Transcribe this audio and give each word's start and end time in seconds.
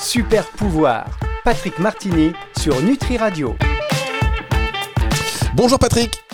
Super 0.00 0.46
pouvoir. 0.46 1.06
Patrick 1.44 1.78
Martini 1.78 2.32
sur 2.58 2.80
Nutri 2.82 3.18
Radio. 3.18 3.54
Bonjour 5.54 5.78
Patrick. 5.78 6.24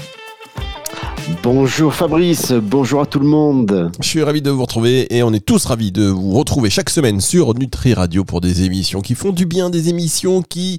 Bonjour 1.43 1.93
Fabrice, 1.93 2.53
bonjour 2.53 3.01
à 3.01 3.07
tout 3.07 3.19
le 3.19 3.27
monde. 3.27 3.91
Je 4.01 4.07
suis 4.07 4.23
ravi 4.23 4.43
de 4.43 4.51
vous 4.51 4.63
retrouver 4.63 5.13
et 5.13 5.25
on 5.25 5.33
est 5.33 5.45
tous 5.45 5.65
ravis 5.65 5.91
de 5.91 6.05
vous 6.05 6.31
retrouver 6.33 6.71
chaque 6.71 6.89
semaine 6.89 7.21
sur 7.21 7.53
Nutri 7.55 7.95
Radio 7.95 8.23
pour 8.25 8.41
des 8.41 8.63
émissions 8.63 9.01
qui 9.01 9.17
font 9.17 9.33
du 9.33 9.45
bien, 9.45 9.69
des 9.69 9.89
émissions 9.89 10.43
qui, 10.43 10.79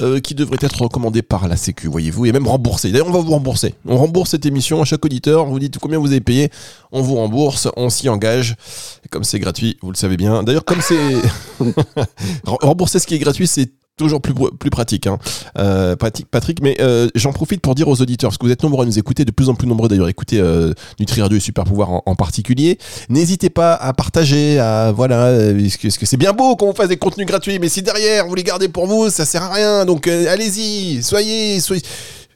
euh, 0.00 0.20
qui 0.20 0.36
devraient 0.36 0.58
être 0.60 0.82
recommandées 0.82 1.22
par 1.22 1.48
la 1.48 1.56
Sécu, 1.56 1.88
voyez-vous, 1.88 2.26
et 2.26 2.32
même 2.32 2.46
remboursées. 2.46 2.92
D'ailleurs, 2.92 3.08
on 3.08 3.12
va 3.12 3.18
vous 3.18 3.32
rembourser. 3.32 3.74
On 3.86 3.96
rembourse 3.96 4.30
cette 4.30 4.46
émission 4.46 4.80
à 4.80 4.84
chaque 4.84 5.04
auditeur. 5.04 5.46
Vous 5.46 5.58
dites 5.58 5.78
combien 5.78 5.98
vous 5.98 6.12
avez 6.12 6.20
payé, 6.20 6.50
on 6.92 7.02
vous 7.02 7.16
rembourse, 7.16 7.68
on 7.76 7.90
s'y 7.90 8.08
engage. 8.08 8.54
Comme 9.10 9.24
c'est 9.24 9.40
gratuit, 9.40 9.78
vous 9.82 9.90
le 9.90 9.96
savez 9.96 10.16
bien. 10.16 10.44
D'ailleurs, 10.44 10.64
comme 10.64 10.80
c'est 10.80 11.16
rembourser 12.44 13.00
ce 13.00 13.06
qui 13.08 13.16
est 13.16 13.18
gratuit, 13.18 13.48
c'est 13.48 13.72
toujours 13.98 14.22
plus, 14.22 14.32
plus 14.58 14.70
pratique, 14.70 15.06
hein. 15.06 15.18
euh, 15.58 15.96
pratique 15.96 16.26
Patrick, 16.30 16.62
mais 16.62 16.76
euh, 16.80 17.08
j'en 17.14 17.32
profite 17.32 17.60
pour 17.60 17.74
dire 17.74 17.88
aux 17.88 18.00
auditeurs, 18.00 18.30
parce 18.30 18.38
que 18.38 18.46
vous 18.46 18.52
êtes 18.52 18.62
nombreux 18.62 18.84
à 18.84 18.86
nous 18.86 18.98
écouter, 18.98 19.26
de 19.26 19.30
plus 19.30 19.50
en 19.50 19.54
plus 19.54 19.66
nombreux 19.66 19.88
d'ailleurs, 19.88 20.08
écouter 20.08 20.40
euh, 20.40 20.72
Nutri 20.98 21.20
Radio 21.20 21.36
et 21.36 21.40
Super 21.40 21.64
Pouvoir 21.64 22.02
en, 22.06 22.14
particulier. 22.14 22.78
N'hésitez 23.08 23.50
pas 23.50 23.74
à 23.74 23.92
partager, 23.92 24.58
à 24.58 24.92
voilà, 24.92 25.26
euh, 25.26 25.68
parce 25.82 25.98
que 25.98 26.06
c'est 26.06 26.16
bien 26.16 26.32
beau 26.32 26.56
qu'on 26.56 26.66
vous 26.66 26.76
fasse 26.76 26.88
des 26.88 26.96
contenus 26.96 27.26
gratuits, 27.26 27.58
mais 27.58 27.68
si 27.68 27.82
derrière 27.82 28.26
vous 28.26 28.34
les 28.34 28.44
gardez 28.44 28.68
pour 28.68 28.86
vous, 28.86 29.10
ça 29.10 29.24
sert 29.24 29.42
à 29.42 29.52
rien. 29.52 29.84
Donc 29.84 30.06
euh, 30.06 30.32
allez-y, 30.32 31.02
soyez, 31.02 31.60
soyez 31.60 31.82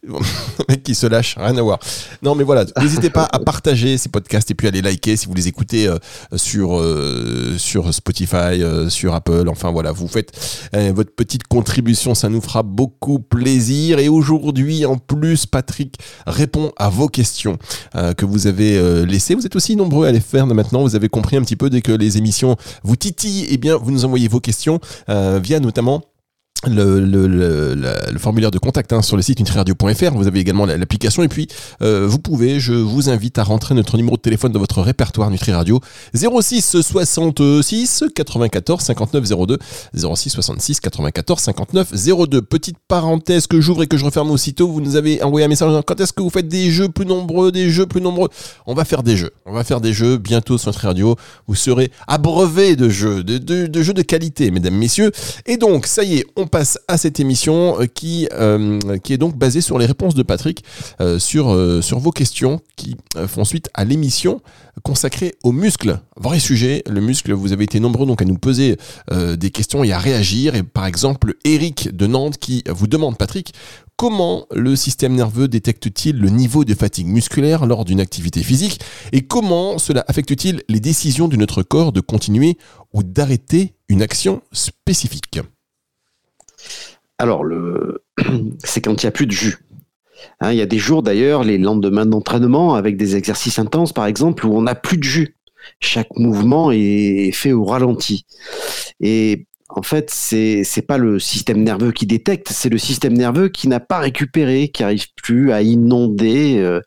mec 0.68 0.82
qui 0.82 0.96
se 0.96 1.06
lâche, 1.06 1.36
rien 1.38 1.56
à 1.56 1.62
voir. 1.62 1.78
Non, 2.22 2.34
mais 2.34 2.42
voilà, 2.42 2.64
n'hésitez 2.80 3.10
pas 3.10 3.28
à 3.30 3.38
partager 3.38 3.98
ces 3.98 4.08
podcasts 4.08 4.50
et 4.50 4.54
puis 4.54 4.66
à 4.66 4.70
les 4.72 4.82
liker 4.82 5.16
si 5.16 5.26
vous 5.26 5.34
les 5.34 5.46
écoutez 5.46 5.86
euh, 5.86 5.96
sur, 6.34 6.76
euh, 6.76 7.54
sur 7.56 7.94
Spotify, 7.94 8.62
euh, 8.62 8.88
sur 8.88 9.14
Apple. 9.14 9.48
Enfin 9.48 9.70
voilà, 9.70 9.92
vous 9.92 10.08
faites 10.08 10.32
votre 10.72 11.14
petite 11.14 11.46
contribution, 11.46 12.14
ça 12.14 12.28
nous 12.28 12.40
fera 12.40 12.62
beaucoup 12.62 13.20
plaisir. 13.20 14.00
Et 14.00 14.08
aujourd'hui, 14.08 14.84
en 14.84 14.96
plus, 14.96 15.46
Patrick 15.46 15.96
répond 16.26 16.72
à 16.76 16.88
vos 16.88 17.08
questions 17.08 17.58
que 17.92 18.24
vous 18.24 18.46
avez 18.46 19.04
laissées. 19.06 19.34
Vous 19.34 19.46
êtes 19.46 19.56
aussi 19.56 19.76
nombreux 19.76 20.06
à 20.06 20.12
les 20.12 20.20
faire 20.20 20.46
maintenant. 20.46 20.82
Vous 20.82 20.96
avez 20.96 21.08
compris 21.08 21.36
un 21.36 21.42
petit 21.42 21.56
peu 21.56 21.70
dès 21.70 21.82
que 21.82 21.92
les 21.92 22.18
émissions 22.18 22.56
vous 22.82 22.96
titillent, 22.96 23.46
eh 23.50 23.58
bien, 23.58 23.76
vous 23.76 23.90
nous 23.90 24.04
envoyez 24.04 24.28
vos 24.28 24.40
questions 24.40 24.80
via 25.08 25.60
notamment 25.60 26.02
le, 26.68 27.00
le, 27.00 27.26
le, 27.26 27.74
le, 27.74 28.18
formulaire 28.18 28.50
de 28.50 28.58
contact 28.58 28.92
hein, 28.92 29.02
sur 29.02 29.16
le 29.16 29.22
site 29.22 29.38
nutriradio.fr. 29.40 30.14
Vous 30.14 30.26
avez 30.26 30.40
également 30.40 30.66
l'application 30.66 31.22
et 31.22 31.28
puis 31.28 31.48
euh, 31.82 32.06
vous 32.06 32.18
pouvez, 32.18 32.60
je 32.60 32.72
vous 32.72 33.10
invite 33.10 33.38
à 33.38 33.44
rentrer 33.44 33.74
notre 33.74 33.96
numéro 33.96 34.16
de 34.16 34.20
téléphone 34.22 34.52
dans 34.52 34.60
votre 34.60 34.80
répertoire 34.80 35.30
Nutri 35.30 35.52
Radio 35.52 35.80
06 36.14 36.80
66 36.82 38.04
94 38.14 38.82
59 38.82 39.24
02 39.46 39.58
06 39.94 40.30
66 40.30 40.80
94 40.80 41.40
59 41.40 41.92
02. 42.28 42.42
Petite 42.42 42.76
parenthèse 42.86 43.46
que 43.46 43.60
j'ouvre 43.60 43.82
et 43.82 43.86
que 43.86 43.96
je 43.96 44.04
referme 44.04 44.30
aussitôt. 44.30 44.68
Vous 44.68 44.80
nous 44.80 44.96
avez 44.96 45.22
envoyé 45.22 45.46
un 45.46 45.48
message. 45.48 45.72
Quand 45.86 46.00
est-ce 46.00 46.12
que 46.12 46.22
vous 46.22 46.30
faites 46.30 46.48
des 46.48 46.70
jeux 46.70 46.88
plus 46.88 47.06
nombreux, 47.06 47.50
des 47.50 47.70
jeux 47.70 47.86
plus 47.86 48.00
nombreux? 48.00 48.28
On 48.66 48.74
va 48.74 48.84
faire 48.84 49.02
des 49.02 49.16
jeux. 49.16 49.30
On 49.46 49.52
va 49.52 49.64
faire 49.64 49.80
des 49.80 49.92
jeux 49.92 50.18
bientôt 50.18 50.58
sur 50.58 50.70
Nutri 50.70 50.86
Radio. 50.86 51.16
Vous 51.48 51.54
serez 51.54 51.90
abreuvé 52.06 52.76
de 52.76 52.88
jeux, 52.88 53.24
de, 53.24 53.38
de, 53.38 53.66
de 53.66 53.82
jeux 53.82 53.94
de 53.94 54.02
qualité, 54.02 54.50
mesdames, 54.50 54.74
messieurs. 54.76 55.10
Et 55.46 55.56
donc, 55.56 55.86
ça 55.86 56.04
y 56.04 56.18
est, 56.18 56.26
on 56.36 56.46
passe 56.52 56.78
à 56.86 56.98
cette 56.98 57.18
émission 57.18 57.80
euh, 57.80 57.86
qui, 57.86 58.28
euh, 58.34 58.78
qui 59.02 59.14
est 59.14 59.18
donc 59.18 59.36
basée 59.36 59.62
sur 59.62 59.78
les 59.78 59.86
réponses 59.86 60.14
de 60.14 60.22
Patrick 60.22 60.62
euh, 61.00 61.18
sur, 61.18 61.58
sur 61.82 61.98
vos 61.98 62.10
questions 62.10 62.60
qui 62.76 62.96
font 63.26 63.44
suite 63.44 63.70
à 63.74 63.84
l'émission 63.84 64.42
consacrée 64.82 65.34
aux 65.42 65.52
muscles. 65.52 65.98
Vrai 66.16 66.38
sujet, 66.38 66.82
le 66.88 67.00
muscle, 67.00 67.32
vous 67.32 67.52
avez 67.52 67.64
été 67.64 67.80
nombreux 67.80 68.06
donc 68.06 68.20
à 68.20 68.24
nous 68.24 68.36
poser 68.36 68.76
des 69.10 69.50
questions 69.50 69.82
et 69.84 69.92
à 69.92 69.98
réagir. 69.98 70.54
Et 70.54 70.62
par 70.62 70.86
exemple, 70.86 71.34
Eric 71.44 71.94
de 71.94 72.06
Nantes 72.06 72.38
qui 72.38 72.64
vous 72.68 72.86
demande, 72.86 73.16
Patrick, 73.16 73.54
comment 73.96 74.46
le 74.50 74.76
système 74.76 75.14
nerveux 75.14 75.48
détecte-t-il 75.48 76.18
le 76.18 76.28
niveau 76.28 76.64
de 76.64 76.74
fatigue 76.74 77.06
musculaire 77.06 77.66
lors 77.66 77.84
d'une 77.84 78.00
activité 78.00 78.42
physique 78.42 78.80
et 79.12 79.22
comment 79.22 79.78
cela 79.78 80.04
affecte-t-il 80.08 80.62
les 80.68 80.80
décisions 80.80 81.28
de 81.28 81.36
notre 81.36 81.62
corps 81.62 81.92
de 81.92 82.00
continuer 82.00 82.58
ou 82.92 83.02
d'arrêter 83.02 83.74
une 83.88 84.02
action 84.02 84.42
spécifique? 84.52 85.40
Alors, 87.18 87.44
c'est 88.64 88.80
quand 88.80 89.02
il 89.02 89.06
n'y 89.06 89.08
a 89.08 89.12
plus 89.12 89.26
de 89.26 89.32
jus. 89.32 89.58
Hein, 90.40 90.52
il 90.52 90.58
y 90.58 90.62
a 90.62 90.66
des 90.66 90.78
jours 90.78 91.02
d'ailleurs, 91.02 91.44
les 91.44 91.58
lendemains 91.58 92.06
d'entraînement, 92.06 92.74
avec 92.74 92.96
des 92.96 93.16
exercices 93.16 93.58
intenses 93.58 93.92
par 93.92 94.06
exemple, 94.06 94.46
où 94.46 94.56
on 94.56 94.62
n'a 94.62 94.74
plus 94.74 94.98
de 94.98 95.04
jus. 95.04 95.36
Chaque 95.78 96.16
mouvement 96.16 96.72
est 96.72 97.30
fait 97.32 97.52
au 97.52 97.64
ralenti. 97.64 98.26
Et 99.00 99.46
en 99.74 99.82
fait, 99.82 100.10
c'est 100.10 100.64
c'est 100.64 100.82
pas 100.82 100.98
le 100.98 101.18
système 101.18 101.62
nerveux 101.62 101.92
qui 101.92 102.06
détecte, 102.06 102.48
c'est 102.50 102.68
le 102.68 102.78
système 102.78 103.14
nerveux 103.14 103.48
qui 103.48 103.68
n'a 103.68 103.80
pas 103.80 103.98
récupéré, 103.98 104.68
qui 104.68 104.82
arrive 104.82 105.06
plus 105.22 105.50
à 105.50 105.62
inonder 105.62 106.58
euh, 106.58 106.80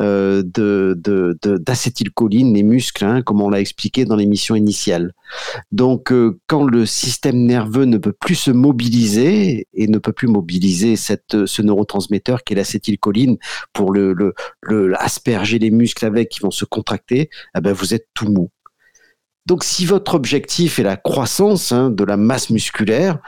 euh 0.00 0.42
de 0.44 0.98
d'acétylcholine 1.58 2.52
les 2.52 2.64
muscles, 2.64 3.04
hein, 3.04 3.22
comme 3.22 3.40
on 3.40 3.48
l'a 3.48 3.60
expliqué 3.60 4.04
dans 4.04 4.16
l'émission 4.16 4.56
initiale. 4.56 5.12
Donc, 5.70 6.12
euh, 6.12 6.38
quand 6.48 6.64
le 6.64 6.86
système 6.86 7.44
nerveux 7.44 7.84
ne 7.84 7.98
peut 7.98 8.12
plus 8.12 8.34
se 8.34 8.50
mobiliser 8.50 9.68
et 9.72 9.86
ne 9.86 9.98
peut 9.98 10.12
plus 10.12 10.28
mobiliser 10.28 10.96
cette 10.96 11.46
ce 11.46 11.62
neurotransmetteur 11.62 12.42
qui 12.42 12.54
est 12.54 12.56
l'acétylcholine 12.56 13.36
pour 13.72 13.92
le, 13.92 14.12
le, 14.12 15.02
asperger 15.02 15.58
les 15.58 15.70
muscles 15.70 16.04
avec 16.04 16.30
qui 16.30 16.40
vont 16.40 16.50
se 16.50 16.64
contracter, 16.64 17.30
eh 17.56 17.60
ben 17.60 17.72
vous 17.72 17.94
êtes 17.94 18.08
tout 18.14 18.28
mou. 18.28 18.50
Donc, 19.46 19.62
si 19.62 19.84
votre 19.84 20.14
objectif 20.14 20.78
est 20.78 20.82
la 20.84 20.96
croissance 20.96 21.70
hein, 21.70 21.90
de 21.90 22.02
la 22.02 22.16
masse 22.16 22.48
musculaire, 22.48 23.18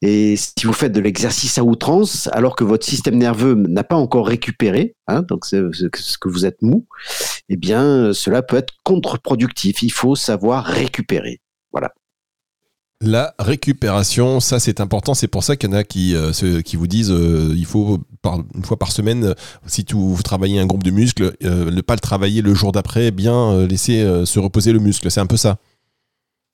et 0.00 0.36
si 0.36 0.54
vous 0.64 0.72
faites 0.72 0.92
de 0.92 1.00
l'exercice 1.00 1.58
à 1.58 1.64
outrance, 1.64 2.28
alors 2.32 2.56
que 2.56 2.64
votre 2.64 2.86
système 2.86 3.16
nerveux 3.18 3.54
n'a 3.54 3.84
pas 3.84 3.96
encore 3.96 4.26
récupéré, 4.26 4.94
hein, 5.06 5.22
donc 5.22 5.44
c'est 5.44 5.60
ce 5.72 6.18
que 6.18 6.28
vous 6.28 6.46
êtes 6.46 6.62
mou, 6.62 6.86
eh 7.48 7.56
bien, 7.56 8.12
cela 8.14 8.42
peut 8.42 8.56
être 8.56 8.74
contre-productif. 8.84 9.82
Il 9.82 9.92
faut 9.92 10.16
savoir 10.16 10.64
récupérer. 10.64 11.40
Voilà. 11.72 11.92
La 13.02 13.34
récupération, 13.38 14.40
ça 14.40 14.58
c'est 14.58 14.80
important. 14.80 15.12
C'est 15.12 15.28
pour 15.28 15.44
ça 15.44 15.56
qu'il 15.56 15.70
y 15.70 15.72
en 15.74 15.76
a 15.76 15.84
qui, 15.84 16.14
euh, 16.14 16.32
vous 16.74 16.86
disent 16.86 17.12
euh, 17.12 17.52
il 17.54 17.66
faut 17.66 18.00
une 18.54 18.64
fois 18.64 18.78
par 18.78 18.90
semaine, 18.90 19.34
si 19.66 19.84
vous 19.92 20.22
travaillez 20.22 20.58
un 20.58 20.66
groupe 20.66 20.82
de 20.82 20.90
muscles, 20.90 21.36
euh, 21.44 21.70
ne 21.70 21.80
pas 21.82 21.94
le 21.94 22.00
travailler 22.00 22.40
le 22.40 22.54
jour 22.54 22.72
d'après, 22.72 23.10
bien 23.10 23.66
laisser 23.66 24.02
se 24.24 24.38
reposer 24.38 24.72
le 24.72 24.78
muscle. 24.78 25.10
C'est 25.10 25.20
un 25.20 25.26
peu 25.26 25.36
ça. 25.36 25.58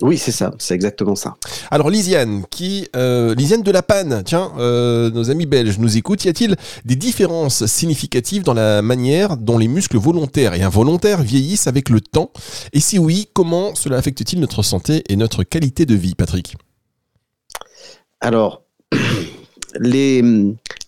Oui, 0.03 0.19
c'est 0.19 0.33
ça, 0.33 0.53
c'est 0.59 0.75
exactement 0.75 1.15
ça. 1.15 1.37
Alors 1.71 1.89
Lisiane, 1.89 2.45
qui, 2.51 2.89
euh, 2.97 3.37
Lisiane 3.37 3.63
de 3.63 3.71
la 3.71 3.83
Panne, 3.83 4.23
tiens, 4.27 4.51
euh, 4.59 5.11
nos 5.11 5.31
amis 5.31 5.47
belges 5.47 5.79
nous 5.79 5.97
écoutent. 5.97 6.25
Y 6.25 6.29
a-t-il 6.29 6.57
des 6.85 6.97
différences 6.97 7.67
significatives 7.67 8.43
dans 8.43 8.53
la 8.53 8.83
manière 8.83 9.37
dont 9.37 9.59
les 9.59 9.69
muscles 9.69 9.99
volontaires 9.99 10.55
et 10.55 10.63
involontaires 10.63 11.23
vieillissent 11.23 11.69
avec 11.69 11.89
le 11.89 12.01
temps? 12.01 12.33
Et 12.73 12.81
si 12.81 12.99
oui, 12.99 13.29
comment 13.33 13.77
cela 13.77 13.97
affecte-t-il 13.97 14.41
notre 14.41 14.65
santé 14.65 15.05
et 15.09 15.15
notre 15.15 15.45
qualité 15.45 15.87
de 15.87 15.95
vie, 15.95 16.17
Patrick? 16.17 16.57
Alors, 18.21 18.65
les, 19.79 20.21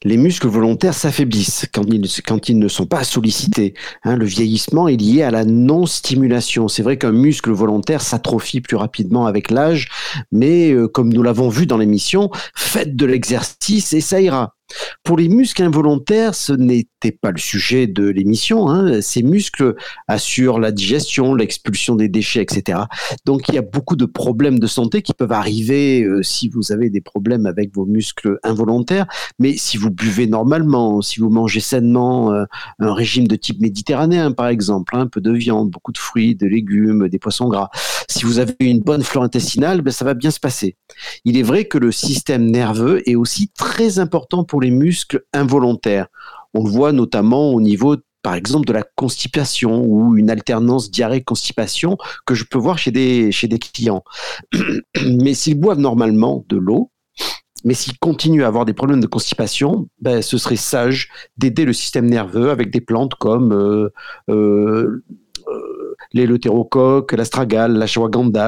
les 0.04 0.16
muscles 0.16 0.48
volontaires 0.48 0.94
s'affaiblissent 0.94 1.66
quand 1.72 2.48
ils, 2.48 2.58
ne 2.58 2.68
sont 2.68 2.86
pas 2.86 3.04
sollicités. 3.04 3.74
Hein, 4.04 4.16
le 4.16 4.26
vieillissement 4.26 4.86
est 4.86 4.96
lié 4.96 5.22
à 5.22 5.30
la 5.30 5.44
non-stimulation. 5.44 6.68
C'est 6.68 6.82
vrai 6.82 6.98
qu'un 6.98 7.12
muscle 7.12 7.50
volontaire 7.50 8.02
s'atrophie 8.02 8.60
plus 8.60 8.76
rapidement 8.76 9.26
avec 9.26 9.50
l'âge, 9.50 9.88
mais 10.30 10.70
euh, 10.70 10.88
comme 10.88 11.12
nous 11.12 11.22
l'avons 11.22 11.48
vu 11.48 11.66
dans 11.66 11.78
l'émission, 11.78 12.30
faites 12.54 12.94
de 12.94 13.06
l'exercice 13.06 13.92
et 13.94 14.00
ça 14.00 14.20
ira. 14.20 14.54
Pour 15.02 15.16
les 15.18 15.28
muscles 15.28 15.62
involontaires, 15.62 16.34
ce 16.34 16.52
n'était 16.52 17.12
pas 17.12 17.30
le 17.30 17.38
sujet 17.38 17.86
de 17.86 18.08
l'émission. 18.08 18.68
Hein. 18.68 19.00
Ces 19.02 19.22
muscles 19.22 19.74
assurent 20.08 20.58
la 20.58 20.72
digestion, 20.72 21.34
l'expulsion 21.34 21.94
des 21.94 22.08
déchets, 22.08 22.42
etc. 22.42 22.80
Donc 23.26 23.48
il 23.48 23.54
y 23.54 23.58
a 23.58 23.62
beaucoup 23.62 23.96
de 23.96 24.06
problèmes 24.06 24.58
de 24.58 24.66
santé 24.66 25.02
qui 25.02 25.12
peuvent 25.12 25.32
arriver 25.32 26.02
euh, 26.02 26.22
si 26.22 26.48
vous 26.48 26.72
avez 26.72 26.88
des 26.88 27.02
problèmes 27.02 27.46
avec 27.46 27.74
vos 27.74 27.84
muscles 27.84 28.38
involontaires. 28.42 29.06
Mais 29.38 29.56
si 29.56 29.76
vous 29.76 29.90
buvez 29.90 30.26
normalement, 30.26 31.02
si 31.02 31.20
vous 31.20 31.28
mangez 31.28 31.60
sainement, 31.60 32.32
euh, 32.32 32.44
un 32.78 32.94
régime 32.94 33.28
de 33.28 33.36
type 33.36 33.60
méditerranéen 33.60 34.32
par 34.32 34.48
exemple, 34.48 34.96
hein, 34.96 35.00
un 35.00 35.06
peu 35.06 35.20
de 35.20 35.32
viande, 35.32 35.70
beaucoup 35.70 35.92
de 35.92 35.98
fruits, 35.98 36.34
de 36.34 36.46
légumes, 36.46 37.08
des 37.08 37.18
poissons 37.18 37.48
gras, 37.48 37.68
si 38.08 38.24
vous 38.24 38.38
avez 38.38 38.54
une 38.60 38.80
bonne 38.80 39.02
flore 39.02 39.24
intestinale, 39.24 39.82
ben, 39.82 39.90
ça 39.90 40.04
va 40.04 40.14
bien 40.14 40.30
se 40.30 40.40
passer. 40.40 40.76
Il 41.24 41.36
est 41.36 41.42
vrai 41.42 41.66
que 41.66 41.78
le 41.78 41.92
système 41.92 42.50
nerveux 42.50 43.08
est 43.08 43.16
aussi 43.16 43.50
très 43.56 43.98
important 43.98 44.44
pour 44.44 44.53
les 44.60 44.70
muscles 44.70 45.24
involontaires. 45.32 46.08
On 46.54 46.64
le 46.64 46.70
voit 46.70 46.92
notamment 46.92 47.52
au 47.52 47.60
niveau 47.60 47.96
par 48.22 48.34
exemple 48.34 48.66
de 48.66 48.72
la 48.72 48.82
constipation 48.82 49.84
ou 49.84 50.16
une 50.16 50.30
alternance 50.30 50.90
diarrhée-constipation 50.90 51.98
que 52.26 52.34
je 52.34 52.44
peux 52.44 52.58
voir 52.58 52.78
chez 52.78 52.90
des, 52.90 53.30
chez 53.30 53.48
des 53.48 53.58
clients. 53.58 54.02
Mais 55.04 55.34
s'ils 55.34 55.60
boivent 55.60 55.78
normalement 55.78 56.44
de 56.48 56.56
l'eau, 56.56 56.90
mais 57.64 57.72
s'ils 57.72 57.98
continuent 57.98 58.44
à 58.44 58.48
avoir 58.48 58.66
des 58.66 58.74
problèmes 58.74 59.00
de 59.00 59.06
constipation, 59.06 59.88
ben, 59.98 60.20
ce 60.20 60.36
serait 60.36 60.56
sage 60.56 61.08
d'aider 61.38 61.64
le 61.64 61.72
système 61.72 62.06
nerveux 62.06 62.50
avec 62.50 62.70
des 62.70 62.82
plantes 62.82 63.14
comme 63.14 63.52
euh, 63.52 63.88
euh, 64.28 65.02
euh 65.48 65.96
l'éleutérocoque, 66.12 67.12
l'astragale, 67.12 67.72
la 67.72 67.86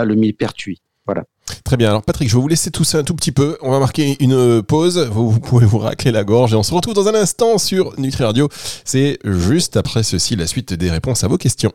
le 0.04 0.14
millepertuis. 0.14 0.82
Voilà. 1.06 1.24
Très 1.64 1.76
bien. 1.76 1.88
Alors 1.90 2.02
Patrick, 2.02 2.28
je 2.28 2.36
vais 2.36 2.40
vous 2.40 2.48
laisser 2.48 2.70
tout 2.70 2.84
ça 2.84 2.98
un 2.98 3.02
tout 3.02 3.14
petit 3.14 3.32
peu. 3.32 3.58
On 3.60 3.70
va 3.70 3.78
marquer 3.78 4.16
une 4.20 4.62
pause. 4.62 4.98
Vous, 5.10 5.30
vous, 5.30 5.40
pouvez 5.40 5.66
vous 5.66 5.78
racler 5.78 6.12
la 6.12 6.24
gorge 6.24 6.52
et 6.52 6.56
on 6.56 6.62
se 6.62 6.74
retrouve 6.74 6.94
dans 6.94 7.08
un 7.08 7.14
instant 7.14 7.58
sur 7.58 7.98
Nutri 7.98 8.24
Radio. 8.24 8.48
C'est 8.84 9.18
juste 9.24 9.76
après 9.76 10.02
ceci 10.02 10.36
la 10.36 10.46
suite 10.46 10.74
des 10.74 10.90
réponses 10.90 11.24
à 11.24 11.28
vos 11.28 11.38
questions. 11.38 11.72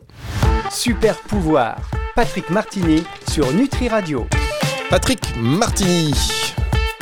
Super 0.70 1.18
pouvoir. 1.22 1.76
Patrick 2.14 2.50
Martini 2.50 3.02
sur 3.30 3.52
Nutri 3.52 3.88
Radio. 3.88 4.26
Patrick 4.90 5.20
Martini. 5.38 6.12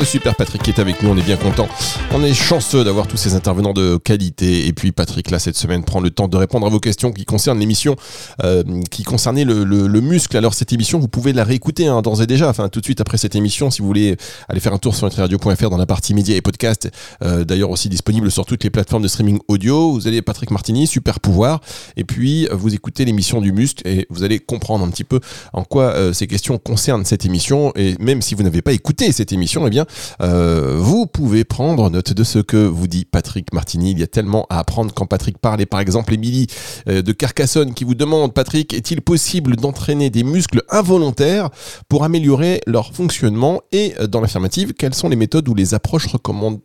Le 0.01 0.07
super 0.07 0.35
Patrick 0.35 0.63
qui 0.63 0.71
est 0.71 0.81
avec 0.81 1.03
nous, 1.03 1.11
on 1.11 1.17
est 1.19 1.23
bien 1.23 1.37
content. 1.37 1.69
On 2.15 2.25
est 2.25 2.33
chanceux 2.33 2.85
d'avoir 2.85 3.07
tous 3.07 3.19
ces 3.19 3.35
intervenants 3.35 3.75
de 3.75 3.99
qualité. 3.99 4.67
Et 4.67 4.73
puis 4.73 4.93
Patrick, 4.93 5.31
là, 5.31 5.39
cette 5.39 5.59
semaine, 5.59 5.85
prend 5.85 6.01
le 6.01 6.09
temps 6.09 6.27
de 6.27 6.39
répondre 6.39 6.67
à 6.67 6.71
vos 6.71 6.81
questions 6.81 7.13
qui 7.13 7.27
concernent 7.27 7.59
l'émission, 7.59 7.97
euh, 8.43 8.63
qui 8.91 9.03
concernait 9.03 9.45
le, 9.45 9.63
le, 9.63 9.89
le, 9.89 10.01
muscle. 10.01 10.35
Alors 10.39 10.55
cette 10.55 10.73
émission, 10.73 10.99
vous 10.99 11.09
pouvez 11.09 11.35
la 11.35 11.45
réécouter 11.45 11.87
hein, 11.87 12.01
d'ores 12.01 12.23
et 12.23 12.27
déjà, 12.27 12.49
enfin 12.49 12.71
tout 12.71 12.81
de 12.81 12.85
suite 12.87 13.03
après 13.03 13.19
cette 13.19 13.35
émission, 13.35 13.71
si 13.71 13.83
vous 13.83 13.89
voulez 13.89 14.17
aller 14.49 14.61
faire 14.61 14.73
un 14.73 14.79
tour 14.79 14.95
sur 14.97 15.05
nutriradio.fr 15.05 15.69
dans 15.69 15.77
la 15.77 15.85
partie 15.85 16.15
médias 16.15 16.35
et 16.35 16.41
podcast. 16.41 16.91
Euh, 17.23 17.45
D'ailleurs 17.45 17.69
aussi 17.69 17.91
disponible 17.91 18.31
sur 18.31 18.47
toutes 18.47 18.65
les 18.65 18.71
plateformes 18.71 19.03
de 19.03 19.09
streaming 19.09 19.39
audio. 19.49 19.93
Vous 19.93 20.09
allez 20.09 20.23
Patrick 20.23 20.51
Martini, 20.51 20.87
super 20.87 21.21
pouvoir. 21.21 21.61
Et 21.99 22.05
puis 22.05 22.49
vous 22.51 22.75
écoutez 22.75 23.05
l'émission 23.05 23.43
du 23.43 23.53
muscle 23.53 23.87
et 23.87 24.07
vous 24.09 24.23
allez 24.23 24.39
comprendre 24.39 24.83
un 24.83 24.89
petit 24.89 25.05
peu 25.05 25.21
en 25.53 25.63
quoi 25.63 25.93
euh, 25.93 26.15
ces 26.15 26.27
questions 26.27 26.57
concernent 26.57 27.05
cette 27.05 27.27
émission. 27.27 27.75
Et 27.77 27.97
même 28.01 28.23
si 28.23 28.35
vous 28.35 28.45
n'avez 28.45 28.63
pas 28.63 28.73
écouté 28.73 29.13
cette 29.13 29.33
émission, 29.33 29.67
eh 29.67 29.71
bien 29.71 29.85
euh, 30.21 30.77
vous 30.79 31.07
pouvez 31.07 31.45
prendre 31.45 31.91
note 31.91 32.13
de 32.13 32.25
ce 32.25 32.39
que 32.39 32.57
vous 32.57 32.87
dit 32.87 33.05
Patrick 33.05 33.53
Martini. 33.53 33.93
Il 33.93 33.99
y 33.99 34.03
a 34.03 34.07
tellement 34.07 34.47
à 34.51 34.59
apprendre 34.59 34.93
quand 34.95 35.07
Patrick 35.07 35.39
parle. 35.39 35.61
Et 35.61 35.67
par 35.67 35.81
exemple, 35.81 36.15
Émilie 36.15 36.47
euh, 36.89 37.03
de 37.03 37.13
Carcassonne 37.13 37.75
qui 37.75 37.85
vous 37.85 37.95
demande, 37.95 38.33
Patrick, 38.35 38.73
est-il 38.73 39.03
possible 39.03 39.57
d'entraîner 39.57 40.11
des 40.11 40.25
muscles 40.25 40.63
involontaires 40.71 41.51
pour 41.89 42.05
améliorer 42.05 42.61
leur 42.67 42.95
fonctionnement 42.95 43.63
Et 43.73 43.95
euh, 44.01 44.07
dans 44.07 44.21
l'affirmative, 44.21 44.75
quelles 44.75 44.95
sont 44.95 45.09
les 45.09 45.17
méthodes 45.17 45.49
ou 45.49 45.55
les 45.55 45.75
approches 45.75 46.07
recommandées, 46.07 46.61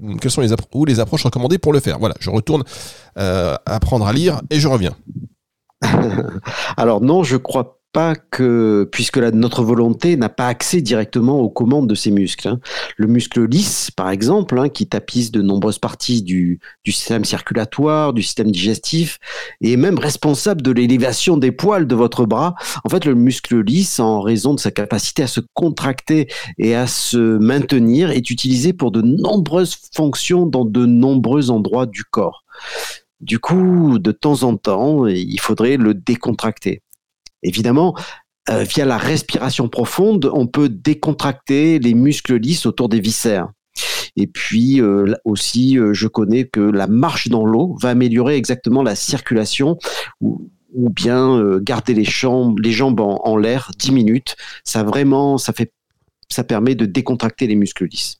pour 1.57 1.73
le 1.73 1.79
faire? 1.79 1.99
Voilà, 1.99 2.15
je 2.19 2.29
retourne 2.29 2.63
euh, 3.17 3.55
apprendre 3.65 4.07
à 4.07 4.13
lire 4.13 4.41
et 4.49 4.59
je 4.59 4.67
reviens. 4.67 4.95
Alors 6.77 7.01
non, 7.01 7.23
je 7.23 7.37
crois 7.37 7.79
pas 7.95 8.15
que, 8.15 8.89
puisque 8.91 9.17
notre 9.19 9.63
volonté 9.63 10.17
n'a 10.17 10.27
pas 10.27 10.49
accès 10.49 10.81
directement 10.81 11.39
aux 11.39 11.49
commandes 11.49 11.87
de 11.87 11.95
ces 11.95 12.11
muscles. 12.11 12.49
Hein. 12.49 12.59
Le 12.97 13.07
muscle 13.07 13.45
lisse, 13.45 13.89
par 13.89 14.09
exemple, 14.09 14.59
hein, 14.59 14.67
qui 14.67 14.85
tapisse 14.85 15.31
de 15.31 15.41
nombreuses 15.41 15.79
parties 15.79 16.21
du, 16.21 16.59
du, 16.83 16.91
système 16.91 17.23
circulatoire, 17.23 18.11
du 18.11 18.21
système 18.21 18.51
digestif, 18.51 19.17
et 19.61 19.71
est 19.71 19.77
même 19.77 19.97
responsable 19.97 20.61
de 20.61 20.71
l'élévation 20.71 21.37
des 21.37 21.53
poils 21.53 21.87
de 21.87 21.95
votre 21.95 22.25
bras. 22.25 22.55
En 22.83 22.89
fait, 22.89 23.05
le 23.05 23.15
muscle 23.15 23.61
lisse, 23.61 24.01
en 24.01 24.19
raison 24.19 24.53
de 24.53 24.59
sa 24.59 24.71
capacité 24.71 25.23
à 25.23 25.27
se 25.27 25.39
contracter 25.53 26.27
et 26.57 26.75
à 26.75 26.87
se 26.87 27.37
maintenir, 27.37 28.11
est 28.11 28.29
utilisé 28.29 28.73
pour 28.73 28.91
de 28.91 29.01
nombreuses 29.01 29.77
fonctions 29.95 30.45
dans 30.45 30.65
de 30.65 30.85
nombreux 30.85 31.49
endroits 31.49 31.85
du 31.85 32.03
corps. 32.03 32.43
Du 33.21 33.39
coup, 33.39 33.99
de 33.99 34.11
temps 34.11 34.43
en 34.43 34.57
temps, 34.57 35.07
il 35.07 35.39
faudrait 35.39 35.77
le 35.77 35.93
décontracter. 35.93 36.81
Évidemment, 37.45 37.95
euh, 38.49 38.63
via 38.63 38.85
la 38.85 38.97
respiration 38.97 39.69
profonde, 39.69 40.29
on 40.33 40.47
peut 40.47 40.67
décontracter 40.67 41.79
les 41.79 41.93
muscles 41.93 42.37
lisses 42.37 42.65
autour 42.65 42.89
des 42.89 42.99
viscères. 42.99 43.49
Et 44.15 44.27
puis 44.27 44.81
euh, 44.81 45.13
aussi, 45.25 45.77
euh, 45.77 45.93
je 45.93 46.07
connais 46.07 46.45
que 46.45 46.59
la 46.59 46.87
marche 46.87 47.27
dans 47.27 47.45
l'eau 47.45 47.77
va 47.81 47.89
améliorer 47.89 48.35
exactement 48.35 48.81
la 48.81 48.95
circulation 48.95 49.77
ou, 50.21 50.49
bien 50.73 51.41
garder 51.61 51.93
les 51.93 52.03
jambes, 52.03 52.99
en 52.99 53.37
l'air 53.37 53.71
10 53.79 53.91
minutes. 53.93 54.35
Ça 54.65 54.83
vraiment, 54.83 55.37
ça 55.37 55.53
fait 55.53 55.71
ça 56.29 56.43
permet 56.43 56.75
de 56.75 56.85
décontracter 56.85 57.47
les 57.47 57.55
muscles 57.55 57.85
lisses. 57.85 58.17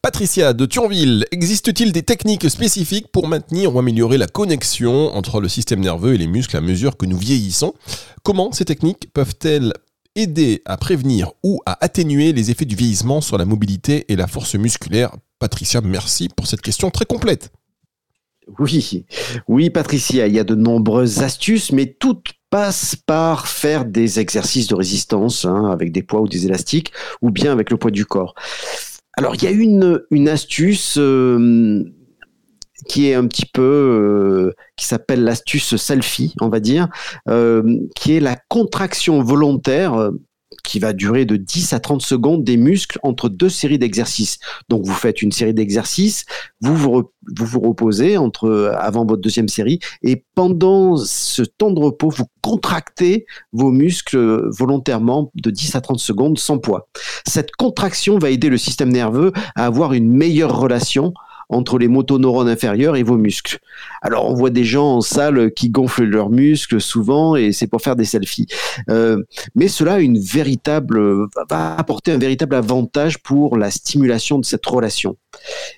Patricia 0.00 0.52
de 0.52 0.66
Thionville, 0.66 1.26
existe-t-il 1.30 1.92
des 1.92 2.02
techniques 2.02 2.48
spécifiques 2.50 3.08
pour 3.12 3.28
maintenir 3.28 3.74
ou 3.74 3.78
améliorer 3.78 4.18
la 4.18 4.26
connexion 4.26 5.14
entre 5.14 5.40
le 5.40 5.48
système 5.48 5.80
nerveux 5.80 6.14
et 6.14 6.18
les 6.18 6.26
muscles 6.26 6.56
à 6.56 6.60
mesure 6.60 6.96
que 6.96 7.06
nous 7.06 7.18
vieillissons? 7.18 7.74
Comment 8.22 8.52
ces 8.52 8.64
techniques 8.64 9.12
peuvent-elles 9.12 9.72
aider 10.16 10.62
à 10.64 10.76
prévenir 10.76 11.32
ou 11.42 11.60
à 11.66 11.82
atténuer 11.84 12.32
les 12.32 12.50
effets 12.50 12.64
du 12.64 12.74
vieillissement 12.74 13.20
sur 13.20 13.38
la 13.38 13.44
mobilité 13.44 14.04
et 14.08 14.16
la 14.16 14.26
force 14.26 14.54
musculaire? 14.54 15.14
Patricia, 15.38 15.80
merci 15.80 16.28
pour 16.28 16.46
cette 16.46 16.62
question 16.62 16.90
très 16.90 17.04
complète. 17.04 17.50
Oui, 18.58 19.06
oui, 19.46 19.70
Patricia, 19.70 20.26
il 20.26 20.34
y 20.34 20.38
a 20.38 20.44
de 20.44 20.54
nombreuses 20.54 21.22
astuces, 21.22 21.70
mais 21.70 21.86
toutes 21.86 22.32
passe 22.52 22.94
par 22.94 23.48
faire 23.48 23.86
des 23.86 24.20
exercices 24.20 24.68
de 24.68 24.74
résistance 24.74 25.46
hein, 25.46 25.70
avec 25.70 25.90
des 25.90 26.02
poids 26.02 26.20
ou 26.20 26.28
des 26.28 26.44
élastiques 26.44 26.92
ou 27.22 27.30
bien 27.30 27.50
avec 27.50 27.70
le 27.70 27.78
poids 27.78 27.90
du 27.90 28.04
corps. 28.04 28.34
Alors 29.14 29.34
il 29.34 29.42
y 29.42 29.46
a 29.46 29.50
une, 29.50 30.28
astuce 30.28 30.96
euh, 30.98 31.82
qui 32.88 33.08
est 33.08 33.14
un 33.14 33.26
petit 33.26 33.46
peu 33.46 33.62
euh, 33.62 34.54
qui 34.76 34.84
s'appelle 34.84 35.24
l'astuce 35.24 35.76
selfie, 35.76 36.34
on 36.42 36.50
va 36.50 36.60
dire, 36.60 36.88
euh, 37.26 37.78
qui 37.96 38.12
est 38.12 38.20
la 38.20 38.36
contraction 38.48 39.22
volontaire 39.22 40.10
qui 40.62 40.78
va 40.78 40.92
durer 40.92 41.24
de 41.24 41.36
10 41.36 41.72
à 41.72 41.80
30 41.80 42.02
secondes 42.02 42.44
des 42.44 42.56
muscles 42.56 42.98
entre 43.02 43.28
deux 43.28 43.48
séries 43.48 43.78
d'exercices. 43.78 44.38
Donc 44.68 44.84
vous 44.84 44.94
faites 44.94 45.22
une 45.22 45.32
série 45.32 45.54
d'exercices, 45.54 46.24
vous 46.60 46.76
vous, 46.76 46.90
re, 46.90 47.10
vous 47.36 47.46
vous 47.46 47.60
reposez 47.60 48.16
entre 48.16 48.74
avant 48.78 49.04
votre 49.04 49.20
deuxième 49.20 49.48
série 49.48 49.80
et 50.02 50.24
pendant 50.34 50.96
ce 50.96 51.42
temps 51.42 51.70
de 51.70 51.80
repos, 51.80 52.10
vous 52.10 52.26
contractez 52.40 53.26
vos 53.52 53.70
muscles 53.70 54.48
volontairement 54.50 55.30
de 55.34 55.50
10 55.50 55.74
à 55.74 55.80
30 55.80 55.98
secondes 55.98 56.38
sans 56.38 56.58
poids. 56.58 56.88
Cette 57.26 57.52
contraction 57.52 58.18
va 58.18 58.30
aider 58.30 58.48
le 58.48 58.58
système 58.58 58.90
nerveux 58.90 59.32
à 59.54 59.66
avoir 59.66 59.92
une 59.92 60.10
meilleure 60.10 60.56
relation 60.58 61.12
entre 61.48 61.78
les 61.78 61.88
motoneurones 61.88 62.48
inférieurs 62.48 62.96
et 62.96 63.02
vos 63.02 63.16
muscles. 63.16 63.58
Alors 64.00 64.30
on 64.30 64.34
voit 64.34 64.50
des 64.50 64.64
gens 64.64 64.96
en 64.96 65.00
salle 65.00 65.52
qui 65.52 65.70
gonflent 65.70 66.04
leurs 66.04 66.30
muscles 66.30 66.80
souvent 66.80 67.36
et 67.36 67.52
c'est 67.52 67.66
pour 67.66 67.82
faire 67.82 67.96
des 67.96 68.04
selfies. 68.04 68.46
Euh, 68.88 69.22
mais 69.54 69.68
cela 69.68 69.94
a 69.94 70.00
une 70.00 70.18
véritable 70.18 71.26
va 71.48 71.76
apporter 71.76 72.12
un 72.12 72.18
véritable 72.18 72.54
avantage 72.54 73.18
pour 73.18 73.56
la 73.56 73.70
stimulation 73.70 74.38
de 74.38 74.44
cette 74.44 74.64
relation. 74.66 75.16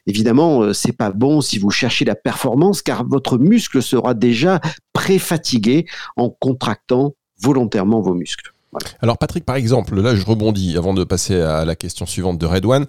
Évidemment, 0.06 0.62
euh, 0.62 0.72
c'est 0.72 0.92
pas 0.92 1.10
bon 1.10 1.40
si 1.40 1.58
vous 1.58 1.70
cherchez 1.70 2.04
la 2.04 2.14
performance 2.14 2.82
car 2.82 3.06
votre 3.06 3.38
muscle 3.38 3.82
sera 3.82 4.14
déjà 4.14 4.60
pré-fatigué 4.92 5.86
en 6.16 6.30
contractant 6.30 7.14
volontairement 7.40 8.00
vos 8.00 8.14
muscles. 8.14 8.52
Alors 9.00 9.18
Patrick, 9.18 9.44
par 9.44 9.56
exemple, 9.56 10.00
là 10.00 10.16
je 10.16 10.24
rebondis 10.24 10.76
avant 10.76 10.94
de 10.94 11.04
passer 11.04 11.40
à 11.40 11.64
la 11.64 11.76
question 11.76 12.06
suivante 12.06 12.38
de 12.38 12.46
Red 12.46 12.64
One. 12.64 12.86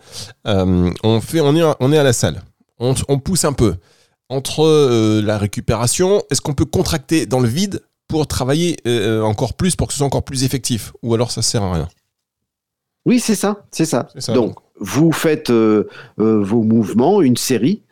Euh, 0.48 0.91
on 1.03 1.20
on 1.36 1.55
est, 1.55 1.75
on 1.79 1.91
est 1.91 1.98
à 1.98 2.03
la 2.03 2.13
salle 2.13 2.41
on, 2.79 2.94
on 3.08 3.20
pousse 3.20 3.46
un 3.46 3.53
peu. 3.53 3.75
Entre 4.29 4.63
euh, 4.63 5.22
la 5.22 5.38
récupération, 5.38 6.24
est-ce 6.32 6.41
qu'on 6.41 6.53
peut 6.53 6.65
contracter 6.65 7.25
dans 7.25 7.39
le 7.39 7.48
vide 7.48 7.82
pour 8.08 8.27
travailler 8.27 8.77
euh, 8.88 9.22
encore 9.22 9.53
plus, 9.53 9.75
pour 9.75 9.88
que 9.88 9.94
ce 9.94 10.00
soit 10.00 10.08
encore 10.08 10.24
plus 10.24 10.44
effectif? 10.44 10.94
Ou 11.03 11.13
alors 11.13 11.32
ça 11.32 11.41
sert 11.41 11.63
à 11.63 11.74
rien? 11.74 11.88
Oui, 13.05 13.20
c'est 13.20 13.36
ça, 13.36 13.65
c'est 13.72 13.86
ça. 13.86 14.08
ça. 14.17 14.34
Donc, 14.34 14.58
vous 14.79 15.12
faites 15.12 15.51
euh, 15.51 15.88
vos 16.17 16.63
mouvements, 16.63 17.22
une 17.22 17.38
série, 17.38 17.84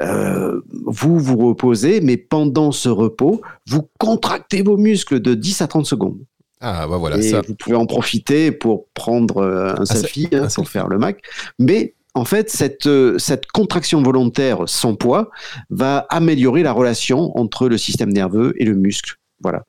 euh, 0.00 0.60
vous 0.84 1.18
vous 1.18 1.36
reposez, 1.36 2.00
mais 2.00 2.16
pendant 2.16 2.72
ce 2.72 2.88
repos, 2.88 3.40
vous 3.66 3.88
contractez 3.98 4.62
vos 4.62 4.76
muscles 4.76 5.20
de 5.20 5.34
10 5.34 5.62
à 5.62 5.68
30 5.68 5.86
secondes. 5.86 6.18
Ah, 6.60 6.86
bah 6.88 6.96
voilà, 6.96 7.18
et 7.18 7.22
ça. 7.22 7.42
vous 7.46 7.54
pouvez 7.54 7.76
en 7.76 7.86
profiter 7.86 8.50
pour 8.50 8.86
prendre 8.94 9.42
un 9.42 9.74
ah, 9.78 9.86
selfie, 9.86 10.28
hein, 10.32 10.38
un 10.38 10.42
pour 10.42 10.50
selfie. 10.50 10.70
faire 10.70 10.88
le 10.88 10.98
Mac. 10.98 11.20
Mais 11.58 11.94
en 12.16 12.24
fait, 12.24 12.50
cette, 12.50 12.88
cette 13.18 13.46
contraction 13.46 14.02
volontaire 14.02 14.62
sans 14.66 14.94
poids 14.94 15.30
va 15.70 16.06
améliorer 16.08 16.62
la 16.62 16.72
relation 16.72 17.36
entre 17.38 17.68
le 17.68 17.78
système 17.78 18.12
nerveux 18.12 18.54
et 18.56 18.64
le 18.64 18.74
muscle. 18.74 19.16
Voilà. 19.42 19.64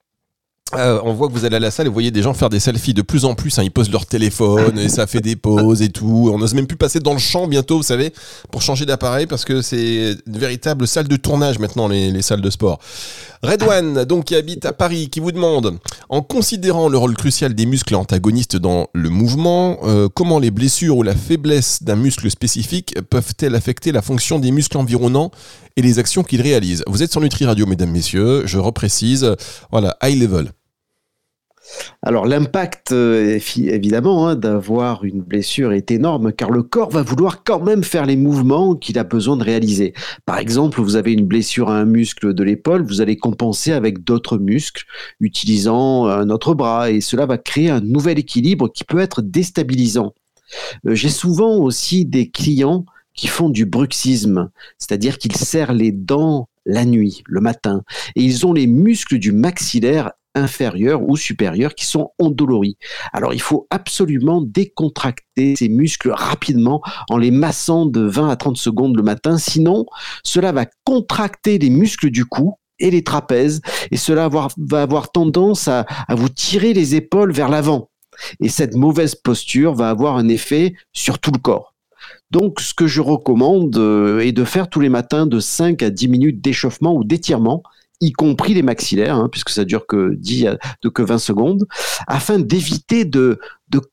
Euh, 0.75 1.00
on 1.03 1.13
voit 1.13 1.29
que 1.29 1.33
vous 1.33 1.45
allez 1.45 1.55
à 1.55 1.59
la 1.59 1.71
salle 1.71 1.86
et 1.86 1.89
vous 1.89 1.93
voyez 1.93 2.12
des 2.12 2.21
gens 2.21 2.33
faire 2.33 2.50
des 2.50 2.59
selfies 2.59 2.93
de 2.93 3.01
plus 3.01 3.25
en 3.25 3.36
plus. 3.36 3.57
Hein, 3.57 3.63
ils 3.63 3.71
posent 3.71 3.91
leur 3.91 4.05
téléphone 4.05 4.77
et 4.77 4.89
ça 4.89 5.07
fait 5.07 5.21
des 5.21 5.36
pauses 5.36 5.81
et 5.81 5.89
tout. 5.89 6.29
On 6.33 6.38
n'ose 6.38 6.53
même 6.53 6.67
plus 6.67 6.77
passer 6.77 7.00
dans 7.00 7.13
le 7.13 7.19
champ 7.19 7.47
bientôt, 7.47 7.77
vous 7.77 7.83
savez, 7.83 8.12
pour 8.51 8.62
changer 8.62 8.86
d'appareil 8.86 9.27
parce 9.27 9.45
que 9.45 9.62
c'est 9.62 10.17
une 10.25 10.38
véritable 10.38 10.88
salle 10.88 11.07
de 11.07 11.15
tournage 11.15 11.59
maintenant, 11.59 11.88
les, 11.88 12.12
les 12.12 12.21
salles 12.21 12.41
de 12.41 12.50
sport. 12.50 12.79
Redouane, 13.43 14.03
donc 14.03 14.25
qui 14.25 14.36
habite 14.36 14.65
à 14.65 14.74
Paris, 14.74 15.09
qui 15.09 15.19
vous 15.19 15.31
demande, 15.31 15.77
en 16.09 16.21
considérant 16.21 16.89
le 16.89 16.97
rôle 16.97 17.15
crucial 17.15 17.53
des 17.53 17.65
muscles 17.65 17.95
antagonistes 17.95 18.57
dans 18.57 18.88
le 18.93 19.09
mouvement, 19.09 19.77
euh, 19.83 20.09
comment 20.13 20.39
les 20.39 20.51
blessures 20.51 20.97
ou 20.97 21.03
la 21.03 21.15
faiblesse 21.15 21.83
d'un 21.83 21.95
muscle 21.95 22.29
spécifique 22.29 22.95
peuvent-elles 23.09 23.55
affecter 23.55 23.91
la 23.91 24.01
fonction 24.01 24.39
des 24.39 24.51
muscles 24.51 24.77
environnants 24.77 25.31
et 25.77 25.81
les 25.81 26.00
actions 26.00 26.24
qu'ils 26.24 26.41
réalisent 26.41 26.84
Vous 26.88 27.03
êtes 27.03 27.12
sur 27.12 27.22
Nutri 27.22 27.46
Radio, 27.46 27.65
mesdames, 27.65 27.91
messieurs. 27.91 28.41
Je 28.46 28.57
reprécise, 28.57 29.36
voilà, 29.72 29.96
high 30.03 30.19
level. 30.19 30.51
Alors 32.01 32.25
l'impact, 32.25 32.93
euh, 32.93 33.39
évidemment, 33.57 34.27
hein, 34.27 34.36
d'avoir 34.36 35.03
une 35.03 35.22
blessure 35.22 35.74
est 35.74 35.91
énorme 35.91 36.31
car 36.31 36.50
le 36.50 36.63
corps 36.63 36.89
va 36.89 37.01
vouloir 37.01 37.43
quand 37.43 37.60
même 37.60 37.84
faire 37.84 38.05
les 38.05 38.15
mouvements 38.15 38.75
qu'il 38.75 38.98
a 38.98 39.03
besoin 39.03 39.36
de 39.36 39.43
réaliser. 39.43 39.93
Par 40.25 40.38
exemple, 40.38 40.81
vous 40.81 40.96
avez 40.96 41.12
une 41.12 41.25
blessure 41.25 41.69
à 41.69 41.77
un 41.77 41.86
muscle 41.86 42.34
de 42.34 42.43
l'épaule, 42.43 42.84
vous 42.84 43.01
allez 43.01 43.17
compenser 43.17 43.74
avec 43.74 44.03
d'autres 44.03 44.38
muscles, 44.38 44.86
utilisant 45.19 46.07
un 46.07 46.29
autre 46.29 46.53
bras, 46.53 46.89
et 46.89 47.01
cela 47.01 47.25
va 47.25 47.38
créer 47.38 47.69
un 47.69 47.81
nouvel 47.81 48.17
équilibre 48.17 48.72
qui 48.72 48.86
peut 48.86 49.00
être 49.00 49.22
déstabilisant. 49.22 50.13
Euh, 50.86 50.96
j'ai 50.96 51.10
souvent 51.10 51.57
aussi 51.57 52.05
des 52.05 52.29
clients 52.29 52.86
qui 53.17 53.27
font 53.27 53.50
du 53.50 53.65
bruxisme, 53.65 54.50
c'est-à-dire 54.77 55.17
qu'ils 55.17 55.36
serrent 55.36 55.74
les 55.74 55.91
dents 55.91 56.47
la 56.65 56.86
nuit, 56.86 57.24
le 57.25 57.41
matin, 57.41 57.83
et 58.15 58.21
ils 58.21 58.45
ont 58.45 58.53
les 58.53 58.67
muscles 58.67 59.19
du 59.19 59.31
maxillaire 59.31 60.12
inférieur 60.36 61.01
ou 61.01 61.17
supérieur 61.17 61.74
qui 61.74 61.86
sont 61.86 62.12
endoloris. 62.19 62.77
Alors 63.12 63.33
il 63.33 63.41
faut 63.41 63.67
absolument 63.69 64.41
décontracter 64.41 65.55
ces 65.55 65.69
muscles 65.69 66.12
rapidement 66.12 66.81
en 67.09 67.17
les 67.17 67.31
massant 67.31 67.86
de 67.86 68.01
20 68.01 68.29
à 68.29 68.36
30 68.36 68.57
secondes 68.57 68.95
le 68.95 69.03
matin, 69.03 69.38
sinon 69.38 69.86
cela 70.24 70.51
va 70.51 70.65
contracter 70.83 71.57
les 71.57 71.69
muscles 71.71 72.12
du 72.12 72.25
cou 72.25 72.55
et 72.79 72.91
les 72.91 73.03
trapèzes, 73.03 73.62
et 73.89 73.97
cela 73.97 74.29
va 74.29 74.81
avoir 74.81 75.12
tendance 75.12 75.67
à, 75.67 75.86
à 76.07 76.13
vous 76.13 76.29
tirer 76.29 76.74
les 76.74 76.93
épaules 76.93 77.31
vers 77.31 77.50
l'avant. 77.50 77.89
Et 78.39 78.50
cette 78.50 78.75
mauvaise 78.75 79.15
posture 79.15 79.74
va 79.74 79.89
avoir 79.89 80.17
un 80.17 80.27
effet 80.27 80.75
sur 80.93 81.17
tout 81.17 81.31
le 81.31 81.39
corps. 81.39 81.74
Donc, 82.31 82.60
ce 82.60 82.74
que 82.74 82.88
je 82.88 83.01
recommande 83.01 83.77
euh, 83.77 84.19
est 84.19 84.34
de 84.34 84.43
faire 84.43 84.69
tous 84.69 84.81
les 84.81 84.89
matins 84.89 85.27
de 85.27 85.39
5 85.39 85.81
à 85.81 85.89
10 85.89 86.07
minutes 86.10 86.41
d'échauffement 86.41 86.93
ou 86.93 87.03
d'étirement, 87.03 87.63
y 88.01 88.12
compris 88.12 88.53
les 88.53 88.62
maxillaires, 88.62 89.15
hein, 89.15 89.29
puisque 89.31 89.50
ça 89.50 89.65
dure 89.65 89.88
que 89.88 90.13
10 90.15 90.48
à, 90.48 90.57
de 90.84 90.89
que 90.89 91.01
20 91.01 91.17
secondes, 91.17 91.67
afin 92.07 92.39
d'éviter 92.39 93.05
de, 93.05 93.39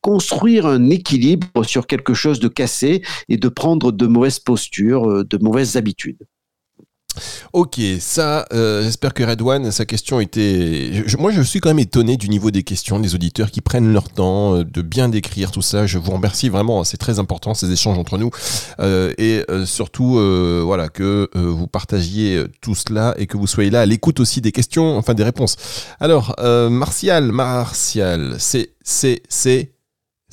construire 0.00 0.66
un 0.66 0.90
équilibre 0.90 1.64
sur 1.64 1.86
quelque 1.86 2.14
chose 2.14 2.40
de 2.40 2.48
cassé 2.48 3.02
et 3.28 3.36
de 3.36 3.48
prendre 3.48 3.92
de 3.92 4.06
mauvaises 4.06 4.38
postures, 4.38 5.10
euh, 5.10 5.24
de 5.24 5.38
mauvaises 5.38 5.76
habitudes. 5.76 6.26
Ok, 7.52 7.80
ça, 8.00 8.46
euh, 8.52 8.82
j'espère 8.82 9.14
que 9.14 9.22
Red 9.22 9.42
One, 9.42 9.70
sa 9.70 9.84
question 9.84 10.20
était. 10.20 11.04
moi, 11.18 11.30
je 11.30 11.42
suis 11.42 11.60
quand 11.60 11.70
même 11.70 11.78
étonné 11.78 12.16
du 12.16 12.28
niveau 12.28 12.50
des 12.50 12.62
questions 12.62 12.98
des 12.98 13.14
auditeurs 13.14 13.50
qui 13.50 13.60
prennent 13.60 13.92
leur 13.92 14.08
temps 14.08 14.56
euh, 14.56 14.64
de 14.64 14.82
bien 14.82 15.08
décrire 15.08 15.50
tout 15.50 15.62
ça. 15.62 15.86
Je 15.86 15.98
vous 15.98 16.12
remercie 16.12 16.48
vraiment, 16.48 16.84
c'est 16.84 16.96
très 16.96 17.18
important 17.18 17.54
ces 17.54 17.70
échanges 17.70 17.98
entre 17.98 18.18
nous 18.18 18.30
euh, 18.80 19.12
et 19.18 19.44
surtout, 19.66 20.20
voilà, 20.64 20.88
que 20.88 21.28
vous 21.34 21.66
partagiez 21.66 22.44
tout 22.60 22.74
cela 22.74 23.14
et 23.18 23.26
que 23.26 23.36
vous 23.36 23.46
soyez 23.46 23.70
là 23.70 23.82
à 23.82 23.86
l'écoute 23.86 24.20
aussi 24.20 24.40
des 24.40 24.52
questions, 24.52 24.96
enfin 24.96 25.14
des 25.14 25.24
réponses. 25.24 25.56
Alors, 26.00 26.34
Martial, 26.70 27.32
Martial, 27.32 28.36
c'est, 28.38 28.70
c'est, 28.82 29.22
c'est 29.28 29.73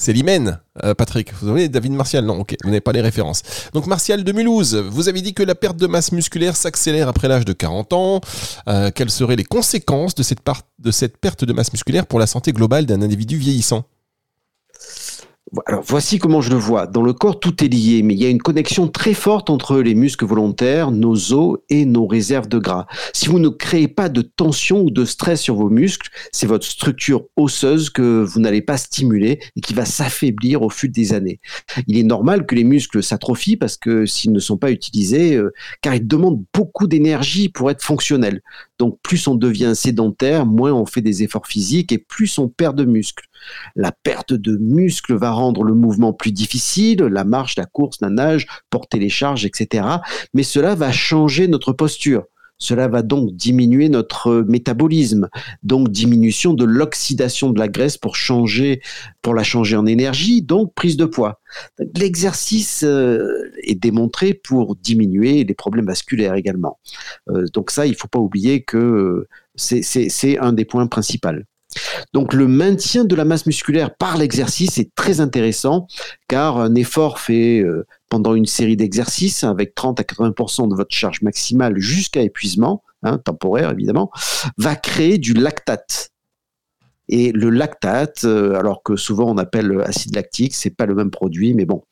c'est 0.01 0.13
l'hymen, 0.13 0.59
euh, 0.83 0.95
Patrick. 0.95 1.31
Vous 1.41 1.49
avez 1.49 1.69
David 1.69 1.91
Martial 1.91 2.25
Non, 2.25 2.39
ok, 2.39 2.55
vous 2.63 2.69
n'avez 2.69 2.81
pas 2.81 2.91
les 2.91 3.01
références. 3.01 3.43
Donc 3.73 3.85
Martial 3.85 4.23
de 4.23 4.31
Mulhouse, 4.31 4.75
vous 4.75 5.09
avez 5.09 5.21
dit 5.21 5.35
que 5.35 5.43
la 5.43 5.53
perte 5.53 5.77
de 5.77 5.85
masse 5.85 6.11
musculaire 6.11 6.55
s'accélère 6.55 7.07
après 7.07 7.27
l'âge 7.27 7.45
de 7.45 7.53
40 7.53 7.93
ans. 7.93 8.21
Euh, 8.67 8.89
quelles 8.93 9.11
seraient 9.11 9.35
les 9.35 9.43
conséquences 9.43 10.15
de 10.15 10.23
cette, 10.23 10.39
de 10.79 10.89
cette 10.89 11.17
perte 11.17 11.45
de 11.45 11.53
masse 11.53 11.71
musculaire 11.71 12.07
pour 12.07 12.17
la 12.17 12.25
santé 12.25 12.51
globale 12.51 12.87
d'un 12.87 13.03
individu 13.03 13.37
vieillissant? 13.37 13.83
Alors 15.65 15.83
voici 15.85 16.17
comment 16.17 16.39
je 16.39 16.49
le 16.49 16.55
vois. 16.55 16.87
Dans 16.87 17.01
le 17.01 17.13
corps, 17.13 17.39
tout 17.39 17.63
est 17.63 17.67
lié, 17.67 18.03
mais 18.03 18.13
il 18.13 18.21
y 18.21 18.25
a 18.25 18.29
une 18.29 18.41
connexion 18.41 18.87
très 18.87 19.13
forte 19.13 19.49
entre 19.49 19.79
les 19.79 19.95
muscles 19.95 20.25
volontaires, 20.25 20.91
nos 20.91 21.33
os 21.33 21.57
et 21.69 21.83
nos 21.83 22.07
réserves 22.07 22.47
de 22.47 22.57
gras. 22.57 22.85
Si 23.13 23.27
vous 23.27 23.39
ne 23.39 23.49
créez 23.49 23.89
pas 23.89 24.07
de 24.07 24.21
tension 24.21 24.81
ou 24.81 24.91
de 24.91 25.03
stress 25.03 25.41
sur 25.41 25.55
vos 25.55 25.69
muscles, 25.69 26.09
c'est 26.31 26.47
votre 26.47 26.65
structure 26.65 27.25
osseuse 27.35 27.89
que 27.89 28.23
vous 28.23 28.39
n'allez 28.39 28.61
pas 28.61 28.77
stimuler 28.77 29.39
et 29.57 29.61
qui 29.61 29.73
va 29.73 29.83
s'affaiblir 29.83 30.61
au 30.61 30.69
fil 30.69 30.91
des 30.91 31.13
années. 31.13 31.39
Il 31.87 31.97
est 31.97 32.03
normal 32.03 32.45
que 32.45 32.55
les 32.55 32.63
muscles 32.63 33.03
s'atrophient 33.03 33.57
parce 33.57 33.75
que 33.75 34.05
s'ils 34.05 34.31
ne 34.31 34.39
sont 34.39 34.57
pas 34.57 34.71
utilisés, 34.71 35.35
euh, 35.35 35.51
car 35.81 35.95
ils 35.95 36.07
demandent 36.07 36.43
beaucoup 36.53 36.87
d'énergie 36.87 37.49
pour 37.49 37.69
être 37.69 37.83
fonctionnels. 37.83 38.41
Donc 38.81 38.97
plus 39.03 39.27
on 39.27 39.35
devient 39.35 39.73
sédentaire, 39.75 40.47
moins 40.47 40.73
on 40.73 40.87
fait 40.87 41.03
des 41.03 41.21
efforts 41.21 41.45
physiques 41.45 41.91
et 41.91 41.99
plus 41.99 42.39
on 42.39 42.47
perd 42.49 42.75
de 42.75 42.83
muscles. 42.83 43.27
La 43.75 43.91
perte 43.91 44.33
de 44.33 44.57
muscles 44.57 45.13
va 45.13 45.29
rendre 45.29 45.63
le 45.63 45.75
mouvement 45.75 46.13
plus 46.13 46.31
difficile, 46.31 46.97
la 47.03 47.23
marche, 47.23 47.57
la 47.57 47.67
course, 47.67 48.01
la 48.01 48.09
nage, 48.09 48.47
porter 48.71 48.97
les 48.97 49.07
charges, 49.07 49.45
etc. 49.45 49.85
Mais 50.33 50.41
cela 50.41 50.73
va 50.73 50.91
changer 50.91 51.47
notre 51.47 51.73
posture. 51.73 52.23
Cela 52.61 52.87
va 52.87 53.01
donc 53.01 53.35
diminuer 53.35 53.89
notre 53.89 54.45
métabolisme, 54.47 55.29
donc 55.63 55.89
diminution 55.89 56.53
de 56.53 56.63
l'oxydation 56.63 57.49
de 57.49 57.59
la 57.59 57.67
graisse 57.67 57.97
pour 57.97 58.15
changer, 58.15 58.81
pour 59.23 59.33
la 59.33 59.43
changer 59.43 59.75
en 59.75 59.87
énergie, 59.87 60.43
donc 60.43 60.73
prise 60.75 60.95
de 60.95 61.05
poids. 61.05 61.41
L'exercice 61.95 62.83
euh, 62.83 63.51
est 63.63 63.81
démontré 63.81 64.35
pour 64.35 64.75
diminuer 64.75 65.43
les 65.43 65.53
problèmes 65.55 65.87
vasculaires 65.87 66.35
également. 66.35 66.79
Euh, 67.29 67.47
donc 67.51 67.71
ça, 67.71 67.87
il 67.87 67.95
faut 67.95 68.07
pas 68.07 68.19
oublier 68.19 68.63
que 68.63 69.27
c'est 69.55 70.37
un 70.37 70.53
des 70.53 70.65
points 70.65 70.85
principaux. 70.85 71.29
Donc 72.13 72.33
le 72.33 72.47
maintien 72.47 73.05
de 73.05 73.15
la 73.15 73.25
masse 73.25 73.45
musculaire 73.45 73.95
par 73.95 74.17
l'exercice 74.17 74.77
est 74.77 74.93
très 74.95 75.21
intéressant 75.21 75.87
car 76.27 76.57
un 76.57 76.75
effort 76.75 77.19
fait 77.19 77.59
euh, 77.59 77.85
pendant 78.09 78.35
une 78.35 78.45
série 78.45 78.77
d'exercices 78.77 79.43
avec 79.43 79.75
30 79.75 79.99
à 79.99 80.03
80% 80.03 80.69
de 80.69 80.75
votre 80.75 80.93
charge 80.93 81.21
maximale 81.21 81.77
jusqu'à 81.77 82.21
épuisement, 82.21 82.83
hein, 83.03 83.17
temporaire 83.17 83.71
évidemment, 83.71 84.11
va 84.57 84.75
créer 84.75 85.17
du 85.17 85.33
lactate. 85.33 86.09
Et 87.09 87.33
le 87.33 87.49
lactate, 87.49 88.23
euh, 88.23 88.55
alors 88.55 88.83
que 88.83 88.95
souvent 88.95 89.29
on 89.29 89.37
appelle 89.37 89.81
acide 89.85 90.15
lactique, 90.15 90.53
c'est 90.55 90.75
pas 90.75 90.85
le 90.85 90.95
même 90.95 91.11
produit, 91.11 91.53
mais 91.53 91.65
bon, 91.65 91.83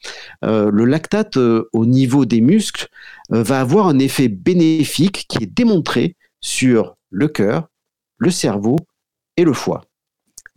euh, 0.46 0.70
le 0.72 0.86
lactate 0.86 1.38
au 1.38 1.86
niveau 1.86 2.26
des 2.26 2.42
muscles 2.42 2.88
va 3.30 3.60
avoir 3.60 3.88
un 3.88 4.00
effet 4.00 4.28
bénéfique 4.28 5.26
qui 5.28 5.44
est 5.44 5.54
démontré 5.54 6.16
sur 6.42 6.96
le 7.10 7.28
cœur, 7.28 7.68
le 8.18 8.32
cerveau 8.32 8.78
et 9.39 9.43
le 9.43 9.53
foie. 9.53 9.81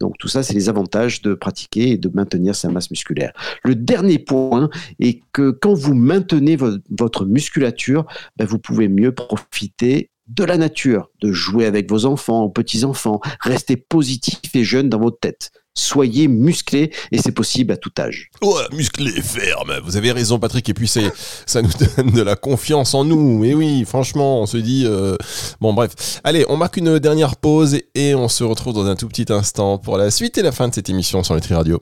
Donc 0.00 0.18
tout 0.18 0.26
ça, 0.26 0.42
c'est 0.42 0.54
les 0.54 0.68
avantages 0.68 1.22
de 1.22 1.34
pratiquer 1.34 1.90
et 1.90 1.96
de 1.96 2.10
maintenir 2.12 2.56
sa 2.56 2.68
masse 2.68 2.90
musculaire. 2.90 3.32
Le 3.62 3.76
dernier 3.76 4.18
point 4.18 4.68
est 4.98 5.20
que 5.32 5.50
quand 5.50 5.74
vous 5.74 5.94
maintenez 5.94 6.56
votre 6.90 7.24
musculature, 7.24 8.06
ben, 8.36 8.44
vous 8.44 8.58
pouvez 8.58 8.88
mieux 8.88 9.14
profiter 9.14 10.10
de 10.26 10.44
la 10.44 10.56
nature, 10.56 11.10
de 11.20 11.30
jouer 11.30 11.66
avec 11.66 11.88
vos 11.88 12.04
enfants, 12.04 12.48
petits-enfants, 12.48 13.20
rester 13.40 13.76
positif 13.76 14.40
et 14.54 14.64
jeune 14.64 14.88
dans 14.88 14.98
votre 14.98 15.20
tête. 15.20 15.52
Soyez 15.74 16.28
musclé 16.28 16.92
et 17.10 17.18
c'est 17.18 17.32
possible 17.32 17.72
à 17.72 17.76
tout 17.76 17.92
âge. 17.98 18.30
Ouais, 18.42 18.62
musclé, 18.72 19.10
ferme. 19.10 19.72
Vous 19.84 19.96
avez 19.96 20.12
raison, 20.12 20.38
Patrick. 20.38 20.68
Et 20.68 20.74
puis 20.74 20.88
c'est, 20.88 21.10
ça 21.46 21.62
nous 21.62 21.70
donne 21.96 22.10
de 22.10 22.22
la 22.22 22.36
confiance 22.36 22.94
en 22.94 23.04
nous. 23.04 23.44
Et 23.44 23.54
oui, 23.54 23.84
franchement, 23.86 24.42
on 24.42 24.46
se 24.46 24.58
dit, 24.58 24.84
euh, 24.86 25.16
bon, 25.60 25.72
bref. 25.72 26.20
Allez, 26.24 26.44
on 26.48 26.56
marque 26.56 26.76
une 26.76 26.98
dernière 26.98 27.36
pause 27.36 27.78
et 27.94 28.14
on 28.14 28.28
se 28.28 28.44
retrouve 28.44 28.74
dans 28.74 28.86
un 28.86 28.96
tout 28.96 29.08
petit 29.08 29.32
instant 29.32 29.78
pour 29.78 29.96
la 29.96 30.10
suite 30.10 30.36
et 30.36 30.42
la 30.42 30.52
fin 30.52 30.68
de 30.68 30.74
cette 30.74 30.90
émission 30.90 31.22
sur 31.22 31.34
Nutri 31.34 31.54
Radio. 31.54 31.80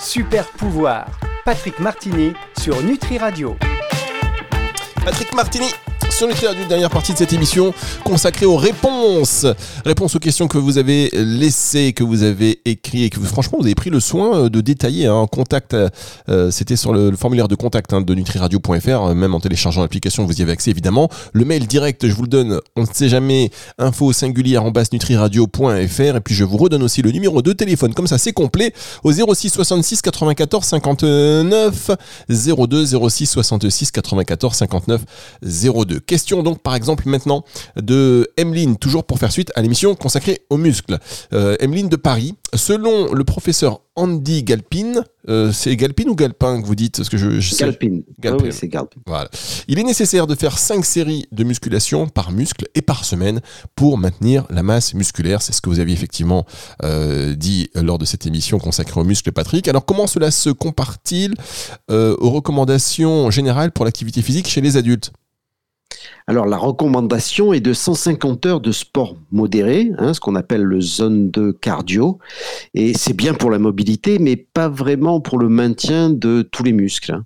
Super 0.00 0.46
pouvoir. 0.52 1.06
Patrick 1.44 1.78
Martini 1.78 2.32
sur 2.58 2.82
Nutri 2.82 3.18
Radio. 3.18 3.56
Patrick 5.04 5.34
Martini 5.34 5.66
le 6.26 6.54
d'une 6.54 6.68
dernière 6.68 6.90
partie 6.90 7.12
de 7.14 7.18
cette 7.18 7.32
émission 7.32 7.72
consacrée 8.04 8.44
aux 8.44 8.56
réponses. 8.56 9.46
Réponses 9.86 10.16
aux 10.16 10.18
questions 10.18 10.48
que 10.48 10.58
vous 10.58 10.76
avez 10.76 11.08
laissées, 11.14 11.94
que 11.94 12.04
vous 12.04 12.24
avez 12.24 12.60
écrites 12.66 13.04
et 13.04 13.10
que 13.10 13.20
franchement 13.20 13.56
vous 13.58 13.64
avez 13.64 13.74
pris 13.74 13.88
le 13.88 14.00
soin 14.00 14.36
euh, 14.36 14.48
de 14.50 14.60
détailler. 14.60 15.06
hein. 15.06 15.26
contact, 15.30 15.74
euh, 16.28 16.50
c'était 16.50 16.76
sur 16.76 16.92
le, 16.92 17.16
formulaire 17.16 17.48
de 17.48 17.54
contact 17.54 17.94
hein, 17.94 18.02
de 18.02 18.14
nutriradio.fr, 18.14 18.88
euh, 18.88 19.14
même 19.14 19.34
en 19.34 19.40
téléchargeant 19.40 19.80
l'application, 19.80 20.26
vous 20.26 20.38
y 20.38 20.42
avez 20.42 20.52
accès 20.52 20.70
évidemment. 20.70 21.08
Le 21.32 21.46
mail 21.46 21.66
direct, 21.66 22.06
je 22.06 22.12
vous 22.12 22.22
le 22.22 22.28
donne, 22.28 22.60
on 22.76 22.82
ne 22.82 22.86
sait 22.92 23.08
jamais, 23.08 23.50
info 23.78 24.12
singulière 24.12 24.64
en 24.64 24.72
basse 24.72 24.92
nutriradio.fr. 24.92 26.16
Et 26.16 26.20
puis 26.20 26.34
je 26.34 26.44
vous 26.44 26.58
redonne 26.58 26.82
aussi 26.82 27.00
le 27.00 27.12
numéro 27.12 27.40
de 27.40 27.52
téléphone, 27.54 27.94
comme 27.94 28.06
ça 28.06 28.18
c'est 28.18 28.32
complet, 28.32 28.74
au 29.04 29.12
06 29.12 29.48
66 29.48 30.02
94 30.02 30.66
59 30.66 31.90
02 32.28 33.08
06 33.08 33.26
66 33.26 33.90
94 33.90 34.54
59 34.54 35.00
02. 35.42 36.00
Question 36.10 36.42
donc 36.42 36.60
par 36.60 36.74
exemple 36.74 37.08
maintenant 37.08 37.44
de 37.76 38.28
Emeline, 38.36 38.76
toujours 38.76 39.04
pour 39.04 39.20
faire 39.20 39.30
suite 39.30 39.52
à 39.54 39.62
l'émission 39.62 39.94
consacrée 39.94 40.40
aux 40.50 40.56
muscles. 40.56 40.98
Euh, 41.32 41.54
Emeline 41.60 41.88
de 41.88 41.94
Paris, 41.94 42.34
selon 42.52 43.14
le 43.14 43.22
professeur 43.22 43.82
Andy 43.94 44.42
Galpin, 44.42 45.04
euh, 45.28 45.52
c'est 45.52 45.76
Galpin 45.76 46.08
ou 46.08 46.16
Galpin 46.16 46.60
que 46.60 46.66
vous 46.66 46.74
dites? 46.74 46.96
Parce 46.96 47.08
que 47.08 47.16
je, 47.16 47.38
je 47.38 47.54
Galpin. 47.56 48.00
Galpin. 48.18 48.44
oui, 48.44 48.50
c'est 48.52 48.66
Galpin. 48.66 49.00
Voilà. 49.06 49.30
Il 49.68 49.78
est 49.78 49.84
nécessaire 49.84 50.26
de 50.26 50.34
faire 50.34 50.58
5 50.58 50.84
séries 50.84 51.26
de 51.30 51.44
musculation 51.44 52.08
par 52.08 52.32
muscle 52.32 52.66
et 52.74 52.82
par 52.82 53.04
semaine 53.04 53.40
pour 53.76 53.96
maintenir 53.96 54.46
la 54.50 54.64
masse 54.64 54.94
musculaire. 54.94 55.42
C'est 55.42 55.52
ce 55.52 55.60
que 55.60 55.68
vous 55.70 55.78
aviez 55.78 55.94
effectivement 55.94 56.44
euh, 56.82 57.36
dit 57.36 57.70
lors 57.76 57.98
de 57.98 58.04
cette 58.04 58.26
émission 58.26 58.58
consacrée 58.58 59.00
aux 59.00 59.04
muscles, 59.04 59.30
Patrick. 59.30 59.68
Alors 59.68 59.84
comment 59.84 60.08
cela 60.08 60.32
se 60.32 60.50
compare-t-il 60.50 61.34
euh, 61.90 62.16
aux 62.18 62.30
recommandations 62.30 63.30
générales 63.30 63.70
pour 63.70 63.84
l'activité 63.84 64.22
physique 64.22 64.48
chez 64.48 64.60
les 64.60 64.76
adultes? 64.76 65.12
Alors 66.26 66.46
la 66.46 66.56
recommandation 66.56 67.52
est 67.52 67.60
de 67.60 67.72
150 67.72 68.46
heures 68.46 68.60
de 68.60 68.72
sport 68.72 69.16
modéré, 69.32 69.90
hein, 69.98 70.14
ce 70.14 70.20
qu'on 70.20 70.36
appelle 70.36 70.62
le 70.62 70.80
zone 70.80 71.30
de 71.30 71.50
cardio, 71.50 72.18
et 72.74 72.94
c'est 72.94 73.14
bien 73.14 73.34
pour 73.34 73.50
la 73.50 73.58
mobilité, 73.58 74.18
mais 74.18 74.36
pas 74.36 74.68
vraiment 74.68 75.20
pour 75.20 75.38
le 75.38 75.48
maintien 75.48 76.10
de 76.10 76.42
tous 76.42 76.62
les 76.62 76.72
muscles. 76.72 77.20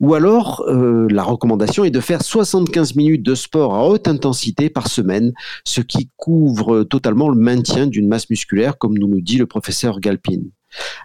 Ou 0.00 0.14
alors 0.14 0.64
euh, 0.68 1.08
la 1.10 1.22
recommandation 1.22 1.84
est 1.84 1.90
de 1.90 2.00
faire 2.00 2.22
75 2.22 2.94
minutes 2.94 3.22
de 3.22 3.34
sport 3.34 3.74
à 3.74 3.88
haute 3.88 4.08
intensité 4.08 4.70
par 4.70 4.88
semaine, 4.88 5.32
ce 5.64 5.80
qui 5.80 6.10
couvre 6.16 6.84
totalement 6.84 7.28
le 7.28 7.36
maintien 7.36 7.86
d'une 7.86 8.08
masse 8.08 8.30
musculaire, 8.30 8.78
comme 8.78 8.96
nous 8.98 9.08
le 9.08 9.20
dit 9.20 9.38
le 9.38 9.46
professeur 9.46 10.00
Galpin. 10.00 10.40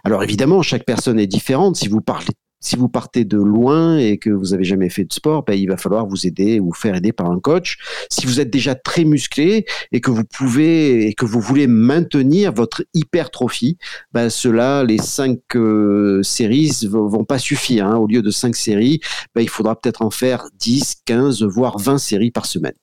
Alors 0.04 0.22
évidemment, 0.22 0.62
chaque 0.62 0.84
personne 0.84 1.18
est 1.18 1.26
différente. 1.26 1.76
Si 1.76 1.88
vous 1.88 2.00
parlez 2.00 2.26
si 2.62 2.76
vous 2.76 2.88
partez 2.88 3.24
de 3.24 3.36
loin 3.36 3.98
et 3.98 4.16
que 4.16 4.30
vous 4.30 4.54
avez 4.54 4.64
jamais 4.64 4.88
fait 4.88 5.04
de 5.04 5.12
sport, 5.12 5.42
ben, 5.44 5.54
il 5.54 5.68
va 5.68 5.76
falloir 5.76 6.06
vous 6.06 6.26
aider 6.26 6.60
ou 6.60 6.72
faire 6.72 6.94
aider 6.94 7.12
par 7.12 7.30
un 7.30 7.40
coach. 7.40 7.78
Si 8.08 8.24
vous 8.24 8.40
êtes 8.40 8.50
déjà 8.50 8.74
très 8.74 9.04
musclé 9.04 9.66
et 9.90 10.00
que 10.00 10.10
vous 10.10 10.24
pouvez 10.24 11.08
et 11.08 11.14
que 11.14 11.26
vous 11.26 11.40
voulez 11.40 11.66
maintenir 11.66 12.52
votre 12.52 12.84
hypertrophie, 12.94 13.76
ben, 14.12 14.30
cela, 14.30 14.84
les 14.84 14.98
cinq 14.98 15.40
euh, 15.56 16.22
séries 16.22 16.86
vont, 16.88 17.24
pas 17.24 17.38
suffire. 17.38 17.86
Hein. 17.86 17.96
Au 17.96 18.06
lieu 18.06 18.22
de 18.22 18.30
cinq 18.30 18.56
séries, 18.56 19.00
ben, 19.34 19.42
il 19.42 19.48
faudra 19.48 19.78
peut-être 19.78 20.02
en 20.02 20.10
faire 20.10 20.46
10, 20.58 21.02
15, 21.04 21.42
voire 21.42 21.78
20 21.78 21.98
séries 21.98 22.30
par 22.30 22.46
semaine. 22.46 22.74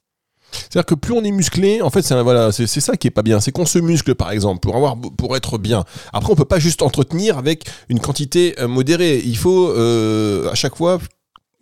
C'est-à-dire 0.52 0.86
que 0.86 0.96
plus 0.96 1.14
on 1.14 1.24
est 1.24 1.32
musclé, 1.32 1.82
en 1.82 1.90
fait, 1.90 2.02
c'est 2.02 2.22
voilà, 2.22 2.52
c'est 2.52 2.68
ça 2.68 2.96
qui 2.96 3.08
est 3.08 3.12
pas 3.12 3.22
bien. 3.22 3.40
C'est 3.40 3.52
qu'on 3.52 3.66
se 3.66 3.80
muscle, 3.80 4.16
par 4.16 4.32
exemple, 4.32 4.60
pour 4.60 4.76
avoir, 4.76 4.98
pour 4.98 5.36
être 5.36 5.58
bien. 5.58 5.84
Après, 6.14 6.32
on 6.32 6.36
peut 6.36 6.46
pas 6.46 6.60
juste 6.60 6.82
entretenir 6.82 7.38
avec 7.38 7.66
une 7.90 8.00
quantité 8.00 8.56
euh, 8.60 8.68
modérée. 8.68 9.22
Il 9.24 9.38
faut 9.38 9.70
euh, 9.70 10.50
à 10.50 10.56
chaque 10.56 10.76
fois, 10.76 11.00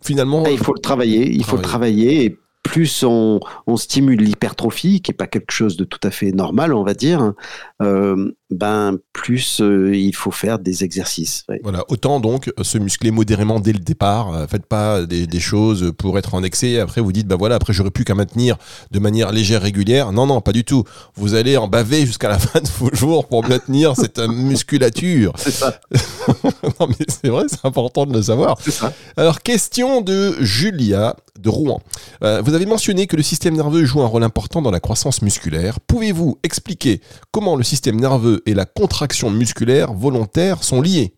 finalement. 0.02 0.44
Ah, 0.46 0.50
il 0.50 0.58
faut 0.58 0.74
le 0.74 0.80
travailler. 0.80 1.30
Il 1.30 1.44
faut 1.44 1.56
le 1.56 1.62
travailler. 1.62 2.24
Et 2.24 2.38
plus 2.68 3.02
on, 3.02 3.40
on 3.66 3.78
stimule 3.78 4.20
l'hypertrophie, 4.20 5.00
qui 5.00 5.10
est 5.10 5.14
pas 5.14 5.26
quelque 5.26 5.52
chose 5.52 5.78
de 5.78 5.84
tout 5.84 6.00
à 6.02 6.10
fait 6.10 6.32
normal, 6.32 6.74
on 6.74 6.84
va 6.84 6.92
dire, 6.92 7.32
euh, 7.80 8.30
ben 8.50 8.98
plus 9.14 9.62
euh, 9.62 9.96
il 9.96 10.14
faut 10.14 10.30
faire 10.30 10.58
des 10.58 10.84
exercices. 10.84 11.46
Voilà, 11.62 11.82
autant 11.88 12.20
donc 12.20 12.52
se 12.60 12.76
muscler 12.76 13.10
modérément 13.10 13.58
dès 13.58 13.72
le 13.72 13.78
départ. 13.78 14.34
Euh, 14.34 14.46
faites 14.46 14.66
pas 14.66 15.06
des, 15.06 15.26
des, 15.26 15.40
choses 15.40 15.92
pour 15.96 16.18
être 16.18 16.34
en 16.34 16.42
excès. 16.42 16.78
Après 16.78 17.00
vous 17.00 17.12
dites 17.12 17.26
ben 17.26 17.36
voilà, 17.36 17.54
après 17.54 17.72
j'aurais 17.72 17.90
plus 17.90 18.04
qu'à 18.04 18.14
maintenir 18.14 18.58
de 18.90 18.98
manière 18.98 19.32
légère, 19.32 19.62
régulière. 19.62 20.12
Non 20.12 20.26
non, 20.26 20.42
pas 20.42 20.52
du 20.52 20.64
tout. 20.64 20.84
Vous 21.14 21.34
allez 21.34 21.56
en 21.56 21.68
baver 21.68 22.04
jusqu'à 22.04 22.28
la 22.28 22.38
fin 22.38 22.60
de 22.60 22.68
vos 22.78 22.94
jours 22.94 23.28
pour 23.28 23.48
maintenir 23.48 23.96
cette 23.96 24.18
musculature. 24.18 25.32
C'est 25.38 25.52
ça. 25.52 25.80
non 26.80 26.86
mais 26.86 27.06
c'est 27.08 27.28
vrai, 27.28 27.44
c'est 27.48 27.64
important 27.64 28.04
de 28.04 28.12
le 28.12 28.22
savoir. 28.22 28.58
C'est 28.60 28.72
ça. 28.72 28.92
Alors 29.16 29.40
question 29.40 30.02
de 30.02 30.36
Julia 30.40 31.16
de 31.38 31.48
Rouen. 31.48 31.80
Euh, 32.22 32.42
vous 32.42 32.54
avez 32.54 32.66
mentionné 32.66 33.06
que 33.06 33.16
le 33.16 33.22
système 33.22 33.54
nerveux 33.54 33.84
joue 33.84 34.02
un 34.02 34.06
rôle 34.06 34.24
important 34.24 34.62
dans 34.62 34.70
la 34.70 34.80
croissance 34.80 35.22
musculaire. 35.22 35.80
Pouvez-vous 35.80 36.38
expliquer 36.42 37.00
comment 37.30 37.56
le 37.56 37.64
système 37.64 37.98
nerveux 37.98 38.42
et 38.46 38.54
la 38.54 38.64
contraction 38.64 39.30
musculaire 39.30 39.92
volontaire 39.92 40.62
sont 40.62 40.80
liés? 40.80 41.14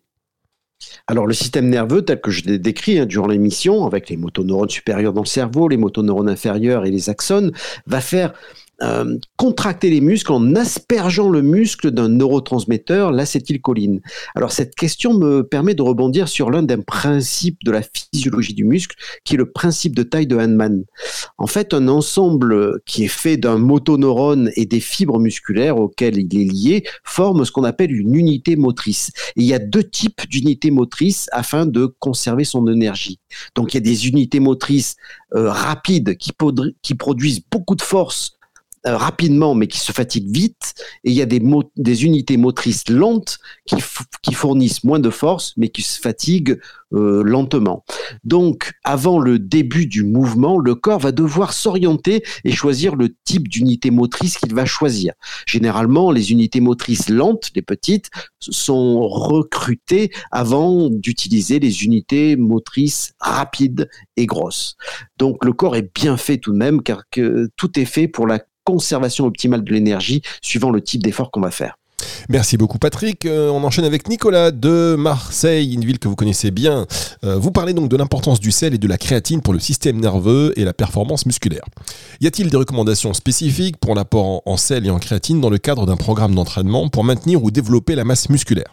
Alors 1.07 1.27
le 1.27 1.33
système 1.33 1.69
nerveux, 1.69 2.03
tel 2.03 2.19
que 2.21 2.31
je 2.31 2.43
l'ai 2.45 2.57
décrit 2.57 2.99
hein, 2.99 3.05
durant 3.05 3.27
l'émission, 3.27 3.85
avec 3.85 4.09
les 4.09 4.17
motoneurones 4.17 4.69
supérieurs 4.69 5.13
dans 5.13 5.21
le 5.21 5.27
cerveau, 5.27 5.67
les 5.67 5.77
motoneurones 5.77 6.29
inférieurs 6.29 6.85
et 6.85 6.91
les 6.91 7.09
axones, 7.09 7.51
va 7.85 8.01
faire 8.01 8.33
euh, 8.81 9.17
contracter 9.37 9.89
les 9.89 10.01
muscles 10.01 10.31
en 10.31 10.55
aspergeant 10.55 11.29
le 11.29 11.41
muscle 11.41 11.91
d'un 11.91 12.09
neurotransmetteur, 12.09 13.11
l'acétylcholine. 13.11 14.01
Alors 14.35 14.51
cette 14.51 14.75
question 14.75 15.13
me 15.13 15.43
permet 15.43 15.75
de 15.75 15.81
rebondir 15.81 16.27
sur 16.27 16.49
l'un 16.49 16.63
des 16.63 16.77
principes 16.77 17.63
de 17.63 17.71
la 17.71 17.81
physiologie 17.81 18.53
du 18.53 18.63
muscle, 18.63 18.95
qui 19.23 19.35
est 19.35 19.37
le 19.37 19.51
principe 19.51 19.95
de 19.95 20.03
taille 20.03 20.27
de 20.27 20.37
Hahnemann. 20.37 20.83
En 21.37 21.47
fait, 21.47 21.73
un 21.73 21.87
ensemble 21.87 22.81
qui 22.85 23.03
est 23.03 23.09
fait 23.09 23.37
d'un 23.37 23.57
motoneurone 23.57 24.51
et 24.55 24.65
des 24.65 24.79
fibres 24.79 25.19
musculaires 25.19 25.77
auxquelles 25.77 26.17
il 26.17 26.39
est 26.39 26.51
lié 26.51 26.83
forme 27.03 27.45
ce 27.45 27.51
qu'on 27.51 27.63
appelle 27.63 27.91
une 27.91 28.15
unité 28.15 28.55
motrice. 28.55 29.11
Il 29.35 29.45
y 29.45 29.53
a 29.53 29.59
deux 29.59 29.83
types 29.83 30.27
d'unités 30.29 30.71
motrices 30.71 31.27
afin 31.31 31.65
de 31.65 31.85
conserver 31.99 32.43
son 32.43 32.67
énergie. 32.67 33.19
Donc 33.55 33.73
il 33.73 33.77
y 33.77 33.79
a 33.79 33.81
des 33.81 34.07
unités 34.07 34.39
motrices 34.39 34.95
euh, 35.35 35.49
rapides 35.49 36.17
qui 36.17 36.33
produisent 36.95 37.41
beaucoup 37.51 37.75
de 37.75 37.81
force 37.81 38.37
euh, 38.87 38.97
rapidement, 38.97 39.53
mais 39.53 39.67
qui 39.67 39.77
se 39.77 39.91
fatiguent 39.91 40.33
vite, 40.35 40.73
et 41.03 41.11
il 41.11 41.15
y 41.15 41.21
a 41.21 41.27
des, 41.27 42.03
unités 42.03 42.37
motrices 42.37 42.89
lentes 42.89 43.37
qui, 43.67 43.75
qui, 44.23 44.33
fournissent 44.33 44.83
moins 44.83 44.99
de 44.99 45.11
force, 45.11 45.53
mais 45.55 45.69
qui 45.69 45.83
se 45.83 45.99
fatiguent 45.99 46.59
euh, 46.93 47.21
lentement. 47.23 47.85
Donc, 48.23 48.73
avant 48.83 49.19
le 49.19 49.37
début 49.37 49.85
du 49.85 50.03
mouvement, 50.03 50.57
le 50.57 50.73
corps 50.73 50.99
va 50.99 51.11
devoir 51.11 51.53
s'orienter 51.53 52.23
et 52.43 52.51
choisir 52.51 52.95
le 52.95 53.15
type 53.23 53.47
d'unité 53.47 53.91
motrice 53.91 54.37
qu'il 54.37 54.55
va 54.55 54.65
choisir. 54.65 55.13
Généralement, 55.45 56.11
les 56.11 56.31
unités 56.31 56.59
motrices 56.59 57.07
lentes, 57.07 57.51
les 57.55 57.61
petites, 57.61 58.09
sont 58.39 59.07
recrutées 59.07 60.11
avant 60.31 60.89
d'utiliser 60.89 61.59
les 61.59 61.83
unités 61.83 62.35
motrices 62.35 63.13
rapides 63.19 63.87
et 64.17 64.25
grosses. 64.25 64.75
Donc, 65.17 65.45
le 65.45 65.53
corps 65.53 65.75
est 65.75 65.93
bien 65.93 66.17
fait 66.17 66.39
tout 66.39 66.51
de 66.51 66.57
même, 66.57 66.81
car 66.81 67.03
que 67.11 67.49
tout 67.55 67.79
est 67.79 67.85
fait 67.85 68.07
pour 68.07 68.25
la 68.25 68.39
conservation 68.63 69.25
optimale 69.25 69.63
de 69.63 69.73
l'énergie 69.73 70.21
suivant 70.41 70.71
le 70.71 70.81
type 70.81 71.03
d'effort 71.03 71.31
qu'on 71.31 71.41
va 71.41 71.51
faire. 71.51 71.75
Merci 72.29 72.57
beaucoup 72.57 72.77
Patrick. 72.77 73.25
Euh, 73.25 73.49
on 73.49 73.63
enchaîne 73.63 73.85
avec 73.85 74.07
Nicolas 74.07 74.51
de 74.51 74.95
Marseille, 74.97 75.73
une 75.73 75.85
ville 75.85 75.99
que 75.99 76.07
vous 76.07 76.15
connaissez 76.15 76.51
bien. 76.51 76.85
Euh, 77.23 77.37
vous 77.37 77.51
parlez 77.51 77.73
donc 77.73 77.89
de 77.89 77.97
l'importance 77.97 78.39
du 78.39 78.51
sel 78.51 78.73
et 78.73 78.77
de 78.77 78.87
la 78.87 78.97
créatine 78.97 79.41
pour 79.41 79.53
le 79.53 79.59
système 79.59 79.99
nerveux 79.99 80.53
et 80.57 80.63
la 80.63 80.73
performance 80.73 81.25
musculaire. 81.25 81.63
Y 82.19 82.27
a-t-il 82.27 82.49
des 82.49 82.57
recommandations 82.57 83.13
spécifiques 83.13 83.77
pour 83.77 83.95
l'apport 83.95 84.41
en, 84.45 84.57
sel 84.57 84.85
et 84.85 84.89
en 84.89 84.99
créatine 84.99 85.41
dans 85.41 85.49
le 85.49 85.57
cadre 85.57 85.85
d'un 85.85 85.97
programme 85.97 86.35
d'entraînement 86.35 86.89
pour 86.89 87.03
maintenir 87.03 87.43
ou 87.43 87.51
développer 87.51 87.95
la 87.95 88.03
masse 88.03 88.29
musculaire? 88.29 88.71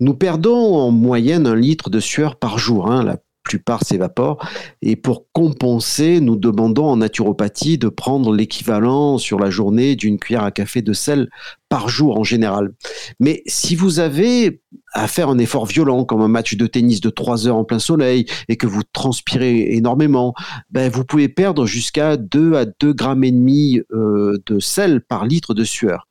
Nous 0.00 0.14
perdons 0.14 0.76
en 0.76 0.90
moyenne 0.90 1.46
un 1.46 1.54
litre 1.54 1.88
de 1.88 2.00
sueur 2.00 2.36
par 2.36 2.58
jour. 2.58 2.90
Hein. 2.90 3.04
La 3.04 3.18
plupart 3.52 3.84
s'évaporent. 3.84 4.38
Et 4.80 4.96
pour 4.96 5.26
compenser, 5.32 6.20
nous 6.20 6.36
demandons 6.36 6.86
en 6.86 6.96
naturopathie 6.96 7.76
de 7.76 7.90
prendre 7.90 8.32
l'équivalent 8.34 9.18
sur 9.18 9.38
la 9.38 9.50
journée 9.50 9.94
d'une 9.94 10.18
cuillère 10.18 10.44
à 10.44 10.50
café 10.50 10.80
de 10.80 10.94
sel 10.94 11.28
par 11.68 11.90
jour 11.90 12.18
en 12.18 12.24
général. 12.24 12.72
Mais 13.20 13.42
si 13.46 13.76
vous 13.76 13.98
avez 13.98 14.62
à 14.94 15.06
faire 15.06 15.28
un 15.28 15.36
effort 15.36 15.66
violent, 15.66 16.06
comme 16.06 16.22
un 16.22 16.28
match 16.28 16.56
de 16.56 16.66
tennis 16.66 17.02
de 17.02 17.10
3 17.10 17.46
heures 17.46 17.56
en 17.56 17.64
plein 17.64 17.78
soleil, 17.78 18.24
et 18.48 18.56
que 18.56 18.66
vous 18.66 18.82
transpirez 18.94 19.74
énormément, 19.74 20.32
ben 20.70 20.90
vous 20.90 21.04
pouvez 21.04 21.28
perdre 21.28 21.66
jusqu'à 21.66 22.16
2 22.16 22.54
à 22.54 22.64
2 22.64 22.94
grammes 22.94 23.24
et 23.24 23.32
demi 23.32 23.80
euh, 23.92 24.38
de 24.46 24.60
sel 24.60 25.02
par 25.02 25.26
litre 25.26 25.52
de 25.52 25.64
sueur. 25.64 26.08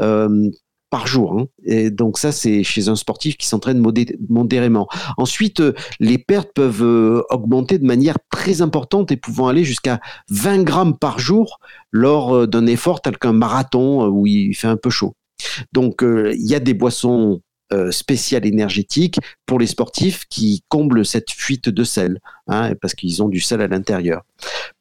Euh, 0.00 0.50
par 0.90 1.06
jour. 1.06 1.38
Hein. 1.38 1.46
Et 1.64 1.90
donc 1.90 2.18
ça, 2.18 2.32
c'est 2.32 2.62
chez 2.64 2.88
un 2.88 2.96
sportif 2.96 3.36
qui 3.36 3.46
s'entraîne 3.46 3.82
modérément. 4.28 4.88
Ensuite, 5.16 5.60
euh, 5.60 5.72
les 6.00 6.18
pertes 6.18 6.50
peuvent 6.52 6.82
euh, 6.82 7.22
augmenter 7.30 7.78
de 7.78 7.86
manière 7.86 8.16
très 8.30 8.60
importante 8.60 9.12
et 9.12 9.16
pouvant 9.16 9.48
aller 9.48 9.64
jusqu'à 9.64 10.00
20 10.28 10.64
grammes 10.64 10.98
par 10.98 11.18
jour 11.18 11.60
lors 11.92 12.34
euh, 12.34 12.46
d'un 12.46 12.66
effort 12.66 13.00
tel 13.00 13.16
qu'un 13.18 13.32
marathon 13.32 14.06
où 14.08 14.26
il 14.26 14.54
fait 14.54 14.66
un 14.66 14.76
peu 14.76 14.90
chaud. 14.90 15.14
Donc 15.72 16.02
il 16.02 16.46
y 16.46 16.54
a 16.54 16.60
des 16.60 16.74
boissons 16.74 17.40
spéciales 17.92 18.44
énergétiques 18.46 19.18
pour 19.46 19.58
les 19.58 19.68
sportifs 19.68 20.24
qui 20.28 20.64
comblent 20.68 21.06
cette 21.06 21.30
fuite 21.30 21.68
de 21.68 21.84
sel, 21.84 22.18
hein, 22.48 22.74
parce 22.82 22.94
qu'ils 22.94 23.22
ont 23.22 23.28
du 23.28 23.40
sel 23.40 23.62
à 23.62 23.68
l'intérieur. 23.68 24.22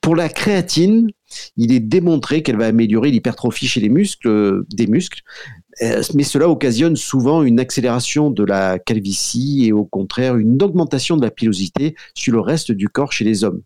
Pour 0.02 0.16
la 0.16 0.28
créatine, 0.28 1.12
il 1.56 1.72
est 1.72 1.80
démontré 1.80 2.42
qu'elle 2.44 2.58
va 2.58 2.66
améliorer 2.66 3.12
l'hypertrophie 3.12 3.68
chez 3.68 3.80
les 3.80 3.90
muscles, 3.90 4.64
des 4.74 4.88
muscles, 4.88 5.22
mais 6.14 6.24
cela 6.24 6.50
occasionne 6.50 6.96
souvent 6.96 7.44
une 7.44 7.60
accélération 7.60 8.32
de 8.32 8.44
la 8.44 8.80
calvitie 8.80 9.66
et 9.66 9.72
au 9.72 9.86
contraire 9.86 10.36
une 10.38 10.62
augmentation 10.62 11.18
de 11.18 11.24
la 11.24 11.32
pilosité 11.32 11.96
sur 12.14 12.34
le 12.34 12.40
reste 12.40 12.72
du 12.72 12.90
corps 12.90 13.12
chez 13.12 13.26
les 13.26 13.44
hommes. 13.44 13.62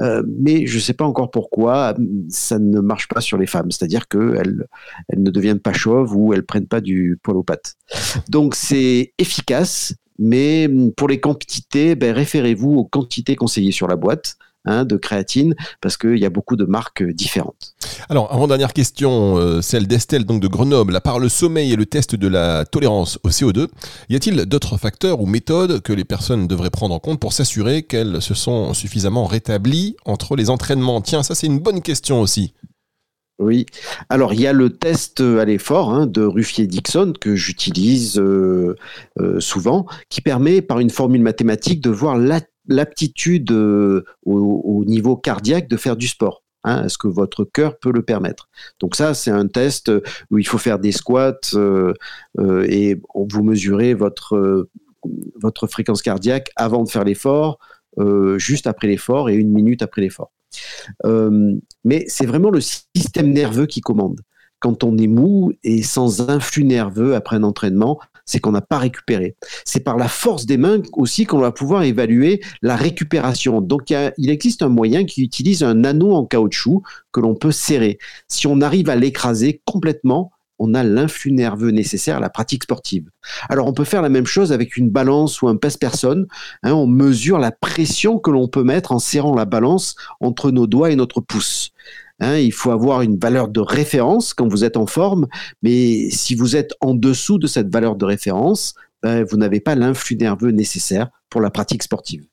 Euh, 0.00 0.22
mais 0.26 0.66
je 0.66 0.76
ne 0.76 0.80
sais 0.80 0.92
pas 0.92 1.04
encore 1.04 1.30
pourquoi 1.30 1.94
ça 2.28 2.58
ne 2.58 2.80
marche 2.80 3.06
pas 3.08 3.20
sur 3.20 3.38
les 3.38 3.46
femmes, 3.46 3.70
c'est-à-dire 3.70 4.08
qu'elles 4.08 4.66
elles 5.08 5.22
ne 5.22 5.30
deviennent 5.30 5.60
pas 5.60 5.72
chauves 5.72 6.16
ou 6.16 6.34
elles 6.34 6.44
prennent 6.44 6.66
pas 6.66 6.80
du 6.80 7.18
poil 7.22 7.36
aux 7.36 7.44
pattes. 7.44 7.74
Donc 8.28 8.56
c'est 8.56 9.12
efficace, 9.18 9.94
mais 10.18 10.68
pour 10.96 11.08
les 11.08 11.20
quantités, 11.20 11.94
ben, 11.94 12.12
référez-vous 12.12 12.72
aux 12.72 12.84
quantités 12.84 13.36
conseillées 13.36 13.72
sur 13.72 13.86
la 13.86 13.96
boîte. 13.96 14.36
Hein, 14.66 14.86
de 14.86 14.96
créatine 14.96 15.54
parce 15.82 15.98
qu'il 15.98 16.16
y 16.16 16.24
a 16.24 16.30
beaucoup 16.30 16.56
de 16.56 16.64
marques 16.64 17.02
euh, 17.02 17.12
différentes. 17.12 17.74
Alors, 18.08 18.32
avant-dernière 18.32 18.72
question, 18.72 19.36
euh, 19.36 19.60
celle 19.60 19.86
d'Estelle, 19.86 20.24
donc 20.24 20.40
de 20.40 20.48
Grenoble. 20.48 20.96
À 20.96 21.02
part 21.02 21.18
le 21.18 21.28
sommeil 21.28 21.74
et 21.74 21.76
le 21.76 21.84
test 21.84 22.14
de 22.14 22.28
la 22.28 22.64
tolérance 22.64 23.18
au 23.24 23.28
CO2, 23.28 23.68
y 24.08 24.16
a-t-il 24.16 24.46
d'autres 24.46 24.78
facteurs 24.78 25.20
ou 25.20 25.26
méthodes 25.26 25.82
que 25.82 25.92
les 25.92 26.06
personnes 26.06 26.46
devraient 26.46 26.70
prendre 26.70 26.94
en 26.94 26.98
compte 26.98 27.20
pour 27.20 27.34
s'assurer 27.34 27.82
qu'elles 27.82 28.22
se 28.22 28.32
sont 28.32 28.72
suffisamment 28.72 29.26
rétablies 29.26 29.96
entre 30.06 30.34
les 30.34 30.48
entraînements? 30.48 31.02
Tiens, 31.02 31.22
ça 31.22 31.34
c'est 31.34 31.46
une 31.46 31.58
bonne 31.58 31.82
question 31.82 32.22
aussi. 32.22 32.54
Oui. 33.38 33.66
Alors, 34.08 34.32
il 34.32 34.40
y 34.40 34.46
a 34.46 34.54
le 34.54 34.70
test 34.70 35.20
à 35.20 35.44
l'effort 35.44 35.92
hein, 35.92 36.06
de 36.06 36.22
Ruffier-Dixon 36.22 37.12
que 37.20 37.36
j'utilise 37.36 38.18
euh, 38.18 38.76
souvent, 39.40 39.84
qui 40.08 40.22
permet, 40.22 40.62
par 40.62 40.80
une 40.80 40.88
formule 40.88 41.20
mathématique, 41.20 41.82
de 41.82 41.90
voir 41.90 42.16
la 42.16 42.40
l'aptitude 42.66 43.50
euh, 43.52 44.04
au, 44.24 44.84
niveau 44.86 45.16
cardiaque 45.16 45.68
de 45.68 45.76
faire 45.76 45.96
du 45.96 46.08
sport. 46.08 46.42
Hein, 46.64 46.84
Est-ce 46.84 46.96
que 46.96 47.08
votre 47.08 47.44
cœur 47.44 47.78
peut 47.78 47.92
le 47.92 48.02
permettre 48.02 48.48
Donc 48.80 48.96
ça, 48.96 49.12
c'est 49.14 49.30
un 49.30 49.46
test 49.46 49.92
où 50.30 50.38
il 50.38 50.46
faut 50.46 50.58
faire 50.58 50.78
des 50.78 50.92
squats 50.92 51.34
euh, 51.54 51.92
euh, 52.38 52.66
et 52.68 53.00
vous 53.14 53.42
mesurez 53.42 53.92
votre, 53.92 54.68
votre 55.36 55.66
fréquence 55.66 56.00
cardiaque 56.00 56.50
avant 56.56 56.82
de 56.84 56.88
faire 56.88 57.04
l'effort, 57.04 57.58
juste 58.36 58.66
après 58.66 58.88
l'effort 58.88 59.28
et 59.28 59.34
une 59.34 59.52
minute 59.52 59.82
après 59.82 60.00
l'effort. 60.00 60.32
mais 61.84 62.04
c'est 62.08 62.26
vraiment 62.26 62.50
le 62.50 62.60
système 62.60 63.30
nerveux 63.30 63.66
qui 63.66 63.82
commande. 63.82 64.20
Quand 64.58 64.82
on 64.82 64.96
est 64.96 65.06
mou 65.06 65.52
et 65.62 65.82
sans 65.82 66.30
influx 66.30 66.64
nerveux 66.64 67.14
après 67.14 67.36
un 67.36 67.42
entraînement, 67.42 68.00
c'est 68.24 68.40
qu'on 68.40 68.52
n'a 68.52 68.60
pas 68.60 68.78
récupéré. 68.78 69.36
C'est 69.64 69.80
par 69.80 69.96
la 69.96 70.08
force 70.08 70.46
des 70.46 70.56
mains 70.56 70.82
aussi 70.92 71.26
qu'on 71.26 71.38
va 71.38 71.52
pouvoir 71.52 71.82
évaluer 71.82 72.40
la 72.62 72.76
récupération. 72.76 73.60
Donc 73.60 73.90
il, 73.90 74.30
existe 74.30 74.62
un 74.62 74.68
moyen 74.68 75.04
qui 75.04 75.22
utilise 75.22 75.62
un 75.62 75.84
anneau 75.84 76.14
en 76.14 76.24
caoutchouc 76.24 76.82
que 77.12 77.20
l'on 77.20 77.34
peut 77.34 77.52
serrer. 77.52 77.98
Si 78.28 78.46
on 78.46 78.60
arrive 78.60 78.88
à 78.88 78.96
l'écraser 78.96 79.60
complètement, 79.64 80.30
on 80.58 80.74
a 80.74 80.84
l'influx 80.84 81.32
nerveux 81.32 81.70
nécessaire 81.70 82.18
à 82.18 82.20
la 82.20 82.30
pratique 82.30 82.62
sportive. 82.62 83.10
Alors 83.48 83.66
on 83.66 83.72
peut 83.72 83.84
faire 83.84 84.02
la 84.02 84.08
même 84.08 84.26
chose 84.26 84.52
avec 84.52 84.76
une 84.76 84.88
balance 84.88 85.42
ou 85.42 85.48
un 85.48 85.56
pèse-personne. 85.56 86.26
Hein, 86.62 86.72
on 86.72 86.86
mesure 86.86 87.38
la 87.38 87.50
pression 87.50 88.18
que 88.18 88.30
l'on 88.30 88.48
peut 88.48 88.62
mettre 88.62 88.92
en 88.92 88.98
serrant 88.98 89.34
la 89.34 89.46
balance 89.46 89.96
entre 90.20 90.50
nos 90.50 90.66
doigts 90.66 90.90
et 90.90 90.96
notre 90.96 91.20
pouce. 91.20 91.72
Hein, 92.20 92.38
il 92.38 92.52
faut 92.52 92.70
avoir 92.70 93.02
une 93.02 93.18
valeur 93.18 93.48
de 93.48 93.60
référence 93.60 94.34
quand 94.34 94.46
vous 94.46 94.64
êtes 94.64 94.76
en 94.76 94.86
forme, 94.86 95.26
mais 95.62 96.10
si 96.10 96.34
vous 96.34 96.56
êtes 96.56 96.72
en 96.80 96.94
dessous 96.94 97.38
de 97.38 97.46
cette 97.46 97.72
valeur 97.72 97.96
de 97.96 98.04
référence, 98.04 98.74
ben, 99.02 99.24
vous 99.24 99.36
n'avez 99.36 99.60
pas 99.60 99.74
l'influx 99.74 100.16
nerveux 100.16 100.50
nécessaire 100.50 101.10
pour 101.28 101.40
la 101.40 101.50
pratique 101.50 101.82
sportive. 101.82 102.24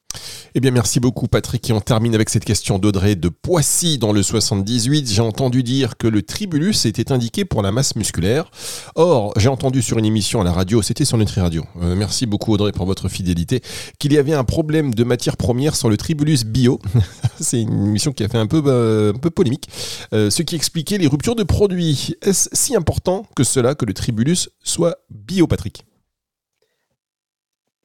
Eh 0.54 0.60
bien, 0.60 0.72
merci 0.72 1.00
beaucoup, 1.00 1.28
Patrick. 1.28 1.70
Et 1.70 1.74
on 1.74 1.80
termine 1.80 2.14
avec 2.14 2.30
cette 2.30 2.44
question 2.44 2.78
d'Audrey 2.78 3.16
de 3.16 3.30
Poissy 3.30 3.98
dans 3.98 4.12
le 4.12 4.22
78. 4.22 5.10
J'ai 5.10 5.22
entendu 5.22 5.64
dire 5.64 5.98
que 5.98 6.08
le 6.08 6.22
tribulus 6.24 6.86
était 6.86 7.12
indiqué 7.12 7.46
pour 7.46 7.62
la 7.62 7.72
masse 7.72 7.96
musculaire. 7.96 8.52
Or, 8.96 9.34
j'ai 9.38 9.48
entendu 9.48 9.82
sur 9.82 9.98
une 9.98 10.06
émission 10.06 10.42
à 10.42 10.44
la 10.44 10.52
radio, 10.52 10.82
c'était 10.82 11.06
sur 11.06 11.18
Nutri 11.18 11.40
Radio. 11.40 11.66
Euh, 11.82 11.96
merci 11.96 12.26
beaucoup, 12.26 12.54
Audrey, 12.54 12.72
pour 12.72 12.86
votre 12.86 13.08
fidélité, 13.08 13.62
qu'il 14.00 14.12
y 14.12 14.18
avait 14.18 14.34
un 14.34 14.44
problème 14.44 14.94
de 14.94 15.04
matière 15.04 15.38
première 15.38 15.76
sur 15.76 15.90
le 15.90 15.98
tribulus 15.98 16.44
bio. 16.44 16.80
C'est 17.40 17.62
une 17.62 17.88
émission 17.88 18.12
qui 18.12 18.24
a 18.24 18.28
fait 18.28 18.38
un 18.38 18.48
peu, 18.48 18.62
euh, 18.66 19.14
un 19.14 19.20
peu 19.20 19.30
polémique. 19.30 19.70
Euh, 20.14 20.30
ce 20.30 20.44
qui 20.44 20.56
expliquait 20.56 20.98
les 20.98 21.08
ruptures 21.08 21.36
de 21.36 21.44
produits. 21.44 22.16
Est-ce 22.22 22.50
si 22.52 22.76
important 22.76 23.26
que 23.36 23.44
cela 23.44 23.76
que 23.76 23.86
le 23.86 23.94
tribulus 23.94 24.50
soit 24.64 24.98
bio, 25.10 25.48
Patrick? 25.48 25.86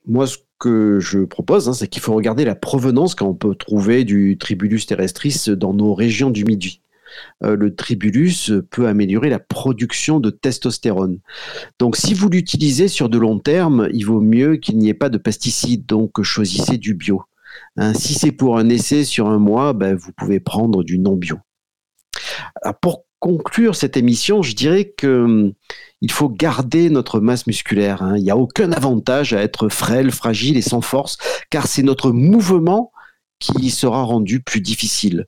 Moi, 0.06 0.26
que 0.58 0.98
je 1.00 1.20
propose, 1.20 1.68
hein, 1.68 1.72
c'est 1.72 1.88
qu'il 1.88 2.02
faut 2.02 2.14
regarder 2.14 2.44
la 2.44 2.54
provenance 2.54 3.14
quand 3.14 3.28
on 3.28 3.34
peut 3.34 3.54
trouver 3.54 4.04
du 4.04 4.38
tribulus 4.38 4.86
terrestris 4.86 5.44
dans 5.48 5.74
nos 5.74 5.94
régions 5.94 6.30
du 6.30 6.44
Midi. 6.44 6.80
Euh, 7.44 7.56
le 7.56 7.74
tribulus 7.74 8.52
peut 8.70 8.88
améliorer 8.88 9.30
la 9.30 9.38
production 9.38 10.20
de 10.20 10.30
testostérone. 10.30 11.20
Donc, 11.78 11.96
si 11.96 12.14
vous 12.14 12.28
l'utilisez 12.28 12.88
sur 12.88 13.08
de 13.08 13.18
long 13.18 13.38
terme, 13.38 13.88
il 13.92 14.04
vaut 14.04 14.20
mieux 14.20 14.56
qu'il 14.56 14.78
n'y 14.78 14.88
ait 14.88 14.94
pas 14.94 15.08
de 15.08 15.18
pesticides. 15.18 15.86
Donc, 15.86 16.22
choisissez 16.22 16.78
du 16.78 16.94
bio. 16.94 17.22
Hein, 17.76 17.94
si 17.94 18.14
c'est 18.14 18.32
pour 18.32 18.58
un 18.58 18.68
essai 18.68 19.04
sur 19.04 19.28
un 19.28 19.38
mois, 19.38 19.72
ben, 19.72 19.94
vous 19.94 20.12
pouvez 20.12 20.40
prendre 20.40 20.84
du 20.84 20.98
non 20.98 21.16
bio. 21.16 21.38
pour 22.80 23.05
conclure 23.26 23.74
cette 23.74 23.96
émission, 23.96 24.40
je 24.42 24.54
dirais 24.54 24.84
que 24.84 25.24
hum, 25.24 25.52
il 26.00 26.12
faut 26.12 26.28
garder 26.28 26.90
notre 26.90 27.18
masse 27.18 27.48
musculaire. 27.48 28.00
Hein. 28.00 28.16
Il 28.16 28.22
n'y 28.22 28.30
a 28.30 28.36
aucun 28.36 28.70
avantage 28.70 29.32
à 29.32 29.42
être 29.42 29.68
frêle, 29.68 30.12
fragile 30.12 30.56
et 30.56 30.62
sans 30.62 30.80
force, 30.80 31.18
car 31.50 31.66
c'est 31.66 31.82
notre 31.82 32.12
mouvement 32.12 32.92
qui 33.40 33.70
sera 33.70 34.02
rendu 34.02 34.40
plus 34.40 34.60
difficile 34.60 35.26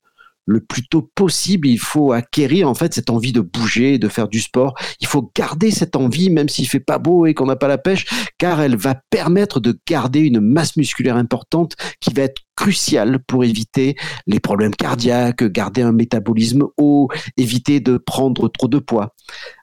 le 0.48 0.60
plus 0.60 0.88
tôt 0.88 1.10
possible, 1.14 1.68
il 1.68 1.78
faut 1.78 2.12
acquérir 2.12 2.68
en 2.70 2.74
fait 2.74 2.94
cette 2.94 3.10
envie 3.10 3.32
de 3.32 3.40
bouger, 3.42 3.98
de 3.98 4.08
faire 4.08 4.28
du 4.28 4.40
sport. 4.40 4.74
Il 4.98 5.06
faut 5.06 5.30
garder 5.36 5.70
cette 5.70 5.94
envie, 5.94 6.30
même 6.30 6.48
s'il 6.48 6.66
fait 6.66 6.80
pas 6.80 6.98
beau 6.98 7.26
et 7.26 7.34
qu'on 7.34 7.44
n'a 7.44 7.56
pas 7.56 7.68
la 7.68 7.76
pêche, 7.76 8.06
car 8.38 8.62
elle 8.62 8.76
va 8.76 8.98
permettre 9.10 9.60
de 9.60 9.78
garder 9.86 10.20
une 10.20 10.40
masse 10.40 10.76
musculaire 10.76 11.16
importante 11.16 11.76
qui 12.00 12.14
va 12.14 12.22
être 12.22 12.40
cruciale 12.56 13.18
pour 13.26 13.44
éviter 13.44 13.94
les 14.26 14.40
problèmes 14.40 14.74
cardiaques, 14.74 15.44
garder 15.44 15.82
un 15.82 15.92
métabolisme 15.92 16.64
haut, 16.78 17.08
éviter 17.36 17.80
de 17.80 17.98
prendre 17.98 18.48
trop 18.48 18.68
de 18.68 18.78
poids. 18.78 19.14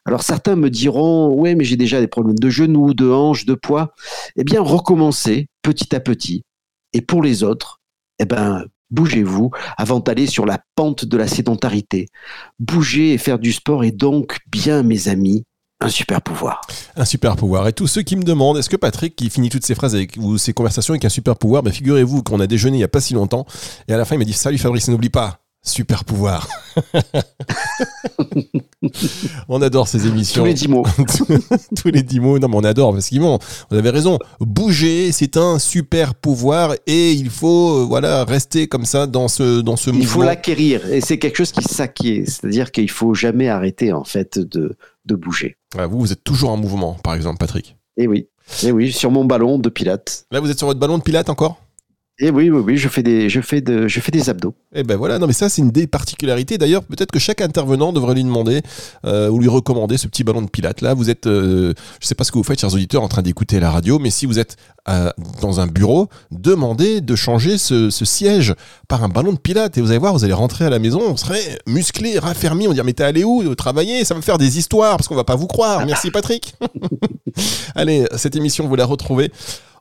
Alors 0.04 0.22
certains 0.22 0.54
me 0.54 0.70
diront, 0.70 1.34
ouais, 1.34 1.56
mais 1.56 1.64
j'ai 1.64 1.76
déjà 1.76 2.00
des 2.00 2.06
problèmes 2.06 2.38
de 2.38 2.48
genoux, 2.48 2.94
de 2.94 3.10
hanches, 3.10 3.44
de 3.44 3.54
poids. 3.54 3.92
Eh 4.36 4.44
bien, 4.44 4.60
recommencez 4.60 5.48
petit 5.62 5.96
à 5.96 6.00
petit. 6.00 6.44
Et 6.92 7.02
pour 7.02 7.22
les 7.22 7.42
autres, 7.42 7.80
eh 8.20 8.24
ben, 8.24 8.64
Bougez-vous 8.90 9.50
avant 9.76 10.00
d'aller 10.00 10.26
sur 10.26 10.46
la 10.46 10.58
pente 10.74 11.04
de 11.04 11.16
la 11.16 11.26
sédentarité. 11.26 12.08
Bouger 12.58 13.12
et 13.12 13.18
faire 13.18 13.38
du 13.38 13.52
sport 13.52 13.84
est 13.84 13.90
donc 13.90 14.38
bien, 14.46 14.82
mes 14.82 15.08
amis, 15.08 15.44
un 15.80 15.88
super 15.88 16.22
pouvoir. 16.22 16.62
Un 16.96 17.04
super 17.04 17.36
pouvoir. 17.36 17.68
Et 17.68 17.72
tous 17.72 17.86
ceux 17.86 18.02
qui 18.02 18.16
me 18.16 18.22
demandent, 18.22 18.56
est-ce 18.56 18.70
que 18.70 18.76
Patrick, 18.76 19.14
qui 19.14 19.28
finit 19.28 19.50
toutes 19.50 19.66
ses 19.66 19.74
phrases 19.74 19.94
avec, 19.94 20.16
ou 20.18 20.38
ses 20.38 20.52
conversations 20.52 20.92
avec 20.94 21.04
un 21.04 21.10
super 21.10 21.36
pouvoir, 21.36 21.62
ben 21.62 21.72
figurez-vous 21.72 22.22
qu'on 22.22 22.40
a 22.40 22.46
déjeuné 22.46 22.76
il 22.76 22.80
n'y 22.80 22.84
a 22.84 22.88
pas 22.88 23.00
si 23.00 23.14
longtemps, 23.14 23.46
et 23.88 23.92
à 23.92 23.98
la 23.98 24.04
fin 24.04 24.14
il 24.14 24.18
m'a 24.18 24.24
dit 24.24 24.32
Salut 24.32 24.58
Fabrice, 24.58 24.88
n'oublie 24.88 25.10
pas, 25.10 25.40
super 25.66 26.04
pouvoir. 26.04 26.48
on 29.48 29.60
adore 29.60 29.88
ces 29.88 30.06
émissions. 30.06 30.42
Tous 30.42 30.46
les 30.46 30.54
dix 30.54 30.68
mots. 30.68 30.86
Tous 31.76 31.88
les 31.88 32.02
dix 32.02 32.20
mots. 32.20 32.38
Non, 32.38 32.48
mais 32.48 32.56
on 32.56 32.64
adore 32.64 32.92
parce 32.92 33.08
qu'ils 33.08 33.20
vont. 33.20 33.38
Vous 33.70 33.76
avez 33.76 33.90
raison. 33.90 34.18
Bouger, 34.40 35.12
c'est 35.12 35.36
un 35.36 35.58
super 35.58 36.14
pouvoir 36.14 36.74
et 36.86 37.12
il 37.12 37.30
faut, 37.30 37.82
euh, 37.82 37.84
voilà, 37.84 38.24
rester 38.24 38.68
comme 38.68 38.84
ça 38.84 39.06
dans 39.06 39.28
ce, 39.28 39.60
dans 39.60 39.76
ce 39.76 39.90
il 39.90 39.94
mouvement. 39.94 40.04
Il 40.04 40.08
faut 40.08 40.22
l'acquérir 40.22 40.90
et 40.90 41.00
c'est 41.00 41.18
quelque 41.18 41.36
chose 41.36 41.52
qui 41.52 41.62
s'acquiert. 41.62 42.24
C'est-à-dire 42.26 42.70
qu'il 42.70 42.90
faut 42.90 43.14
jamais 43.14 43.48
arrêter, 43.48 43.92
en 43.92 44.04
fait, 44.04 44.38
de, 44.38 44.76
de 45.04 45.14
bouger. 45.14 45.56
vous, 45.74 45.98
vous 45.98 46.12
êtes 46.12 46.24
toujours 46.24 46.50
en 46.50 46.56
mouvement, 46.56 46.94
par 47.02 47.14
exemple, 47.14 47.38
Patrick. 47.38 47.76
Eh 47.96 48.06
oui. 48.06 48.28
Eh 48.62 48.70
oui, 48.70 48.92
sur 48.92 49.10
mon 49.10 49.24
ballon 49.24 49.58
de 49.58 49.68
pilates. 49.68 50.26
Là, 50.30 50.40
vous 50.40 50.50
êtes 50.50 50.58
sur 50.58 50.68
votre 50.68 50.78
ballon 50.78 50.98
de 50.98 51.02
pilates 51.02 51.28
encore? 51.28 51.58
Et 52.18 52.28
eh 52.28 52.30
oui, 52.30 52.48
oui, 52.48 52.62
oui, 52.64 52.76
je 52.78 52.88
fais 52.88 53.02
des, 53.02 53.28
je 53.28 53.42
fais 53.42 53.60
de, 53.60 53.88
je 53.88 54.00
fais 54.00 54.10
des 54.10 54.30
abdos. 54.30 54.54
Et 54.74 54.80
eh 54.80 54.82
ben 54.84 54.96
voilà, 54.96 55.18
non 55.18 55.26
mais 55.26 55.34
ça 55.34 55.50
c'est 55.50 55.60
une 55.60 55.70
des 55.70 55.86
particularités. 55.86 56.56
D'ailleurs, 56.56 56.82
peut-être 56.82 57.10
que 57.10 57.18
chaque 57.18 57.42
intervenant 57.42 57.92
devrait 57.92 58.14
lui 58.14 58.24
demander 58.24 58.62
euh, 59.04 59.28
ou 59.28 59.38
lui 59.38 59.48
recommander 59.48 59.98
ce 59.98 60.06
petit 60.06 60.24
ballon 60.24 60.40
de 60.40 60.48
pilates. 60.48 60.80
Là, 60.80 60.94
vous 60.94 61.10
êtes, 61.10 61.26
euh, 61.26 61.74
je 62.00 62.06
sais 62.06 62.14
pas 62.14 62.24
ce 62.24 62.32
que 62.32 62.38
vous 62.38 62.44
faites, 62.44 62.58
chers 62.58 62.72
auditeurs, 62.72 63.02
en 63.02 63.08
train 63.08 63.20
d'écouter 63.20 63.60
la 63.60 63.70
radio, 63.70 63.98
mais 63.98 64.08
si 64.08 64.24
vous 64.24 64.38
êtes 64.38 64.56
euh, 64.88 65.10
dans 65.42 65.60
un 65.60 65.66
bureau, 65.66 66.08
demandez 66.30 67.02
de 67.02 67.14
changer 67.16 67.58
ce, 67.58 67.90
ce, 67.90 68.06
siège 68.06 68.54
par 68.88 69.04
un 69.04 69.10
ballon 69.10 69.34
de 69.34 69.38
pilates 69.38 69.76
et 69.76 69.82
vous 69.82 69.90
allez 69.90 69.98
voir, 69.98 70.14
vous 70.14 70.24
allez 70.24 70.32
rentrer 70.32 70.64
à 70.64 70.70
la 70.70 70.78
maison, 70.78 71.02
on 71.06 71.18
serait 71.18 71.58
musclé, 71.66 72.18
raffermi, 72.18 72.66
on 72.66 72.72
dire 72.72 72.84
mais 72.84 72.94
t'es 72.94 73.04
allé 73.04 73.24
où 73.24 73.54
travailler? 73.54 74.06
Ça 74.06 74.14
va 74.14 74.22
faire 74.22 74.38
des 74.38 74.56
histoires 74.56 74.96
parce 74.96 75.06
qu'on 75.06 75.16
va 75.16 75.24
pas 75.24 75.36
vous 75.36 75.48
croire. 75.48 75.84
Merci 75.84 76.10
Patrick. 76.10 76.54
allez, 77.74 78.06
cette 78.16 78.36
émission 78.36 78.66
vous 78.66 78.76
la 78.76 78.86
retrouvez 78.86 79.30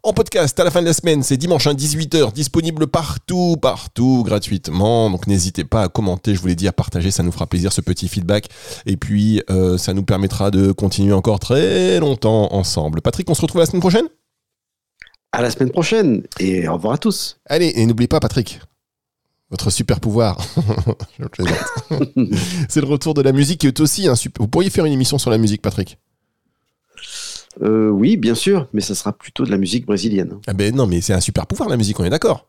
en 0.05 0.13
podcast 0.13 0.59
à 0.59 0.63
la 0.63 0.69
fin 0.69 0.81
de 0.81 0.85
la 0.85 0.93
semaine. 0.93 1.23
C'est 1.23 1.35
dimanche 1.35 1.65
à 1.65 1.73
18h, 1.73 2.31
disponible 2.31 2.85
partout, 2.85 3.57
partout, 3.59 4.21
gratuitement. 4.23 5.09
Donc 5.09 5.25
n'hésitez 5.25 5.63
pas 5.63 5.81
à 5.81 5.87
commenter, 5.89 6.35
je 6.35 6.41
vous 6.41 6.47
l'ai 6.47 6.55
dit, 6.55 6.67
à 6.67 6.71
partager, 6.71 7.09
ça 7.09 7.23
nous 7.23 7.31
fera 7.31 7.47
plaisir 7.47 7.73
ce 7.73 7.81
petit 7.81 8.07
feedback. 8.07 8.49
Et 8.85 8.97
puis 8.97 9.41
euh, 9.49 9.79
ça 9.79 9.93
nous 9.93 10.03
permettra 10.03 10.51
de 10.51 10.71
continuer 10.71 11.13
encore 11.13 11.39
très 11.39 11.99
longtemps 11.99 12.53
ensemble. 12.53 13.01
Patrick, 13.01 13.27
on 13.31 13.33
se 13.33 13.41
retrouve 13.41 13.61
la 13.61 13.65
semaine 13.65 13.81
prochaine? 13.81 14.05
À 15.31 15.41
la 15.41 15.49
semaine 15.49 15.71
prochaine 15.71 16.21
et 16.39 16.67
au 16.67 16.73
revoir 16.73 16.93
à 16.93 16.97
tous. 16.99 17.39
Allez, 17.47 17.73
et 17.75 17.85
n'oubliez 17.87 18.07
pas 18.07 18.19
Patrick, 18.19 18.61
votre 19.49 19.71
super 19.71 19.99
pouvoir. 19.99 20.37
C'est 22.69 22.81
le 22.81 22.87
retour 22.87 23.15
de 23.15 23.23
la 23.23 23.31
musique 23.31 23.61
qui 23.61 23.67
est 23.67 23.79
aussi 23.79 24.07
un 24.07 24.15
super... 24.15 24.43
Vous 24.43 24.47
pourriez 24.47 24.69
faire 24.69 24.85
une 24.85 24.93
émission 24.93 25.17
sur 25.17 25.31
la 25.31 25.39
musique, 25.39 25.63
Patrick? 25.63 25.97
Euh, 27.61 27.89
oui, 27.89 28.17
bien 28.17 28.35
sûr, 28.35 28.67
mais 28.73 28.81
ça 28.81 28.95
sera 28.95 29.13
plutôt 29.13 29.45
de 29.45 29.51
la 29.51 29.57
musique 29.57 29.85
brésilienne. 29.85 30.37
Ah 30.47 30.53
ben 30.53 30.75
non, 30.75 30.87
mais 30.87 31.01
c'est 31.01 31.13
un 31.13 31.19
super 31.19 31.47
pouvoir 31.47 31.69
la 31.69 31.77
musique, 31.77 31.99
on 31.99 32.03
est 32.03 32.09
d'accord 32.09 32.47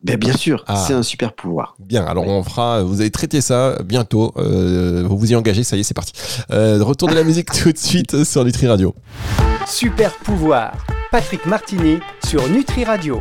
ben 0.00 0.16
bien 0.16 0.36
sûr, 0.36 0.62
ah. 0.68 0.76
c'est 0.76 0.94
un 0.94 1.02
super 1.02 1.32
pouvoir. 1.32 1.74
Bien, 1.80 2.04
alors 2.04 2.24
on 2.28 2.44
fera, 2.44 2.84
vous 2.84 3.00
allez 3.00 3.10
traiter 3.10 3.40
ça 3.40 3.82
bientôt, 3.84 4.32
euh, 4.36 5.04
vous 5.04 5.18
vous 5.18 5.32
y 5.32 5.34
engagez, 5.34 5.64
ça 5.64 5.76
y 5.76 5.80
est, 5.80 5.82
c'est 5.82 5.92
parti. 5.92 6.12
Euh, 6.52 6.78
retour 6.80 7.08
de 7.08 7.14
la 7.14 7.24
musique 7.24 7.50
tout 7.62 7.72
de 7.72 7.78
suite 7.78 8.22
sur 8.22 8.44
Nutri 8.44 8.68
Radio. 8.68 8.94
Super 9.66 10.14
pouvoir, 10.18 10.72
Patrick 11.10 11.46
Martini 11.46 11.98
sur 12.24 12.48
Nutri 12.48 12.84
Radio. 12.84 13.16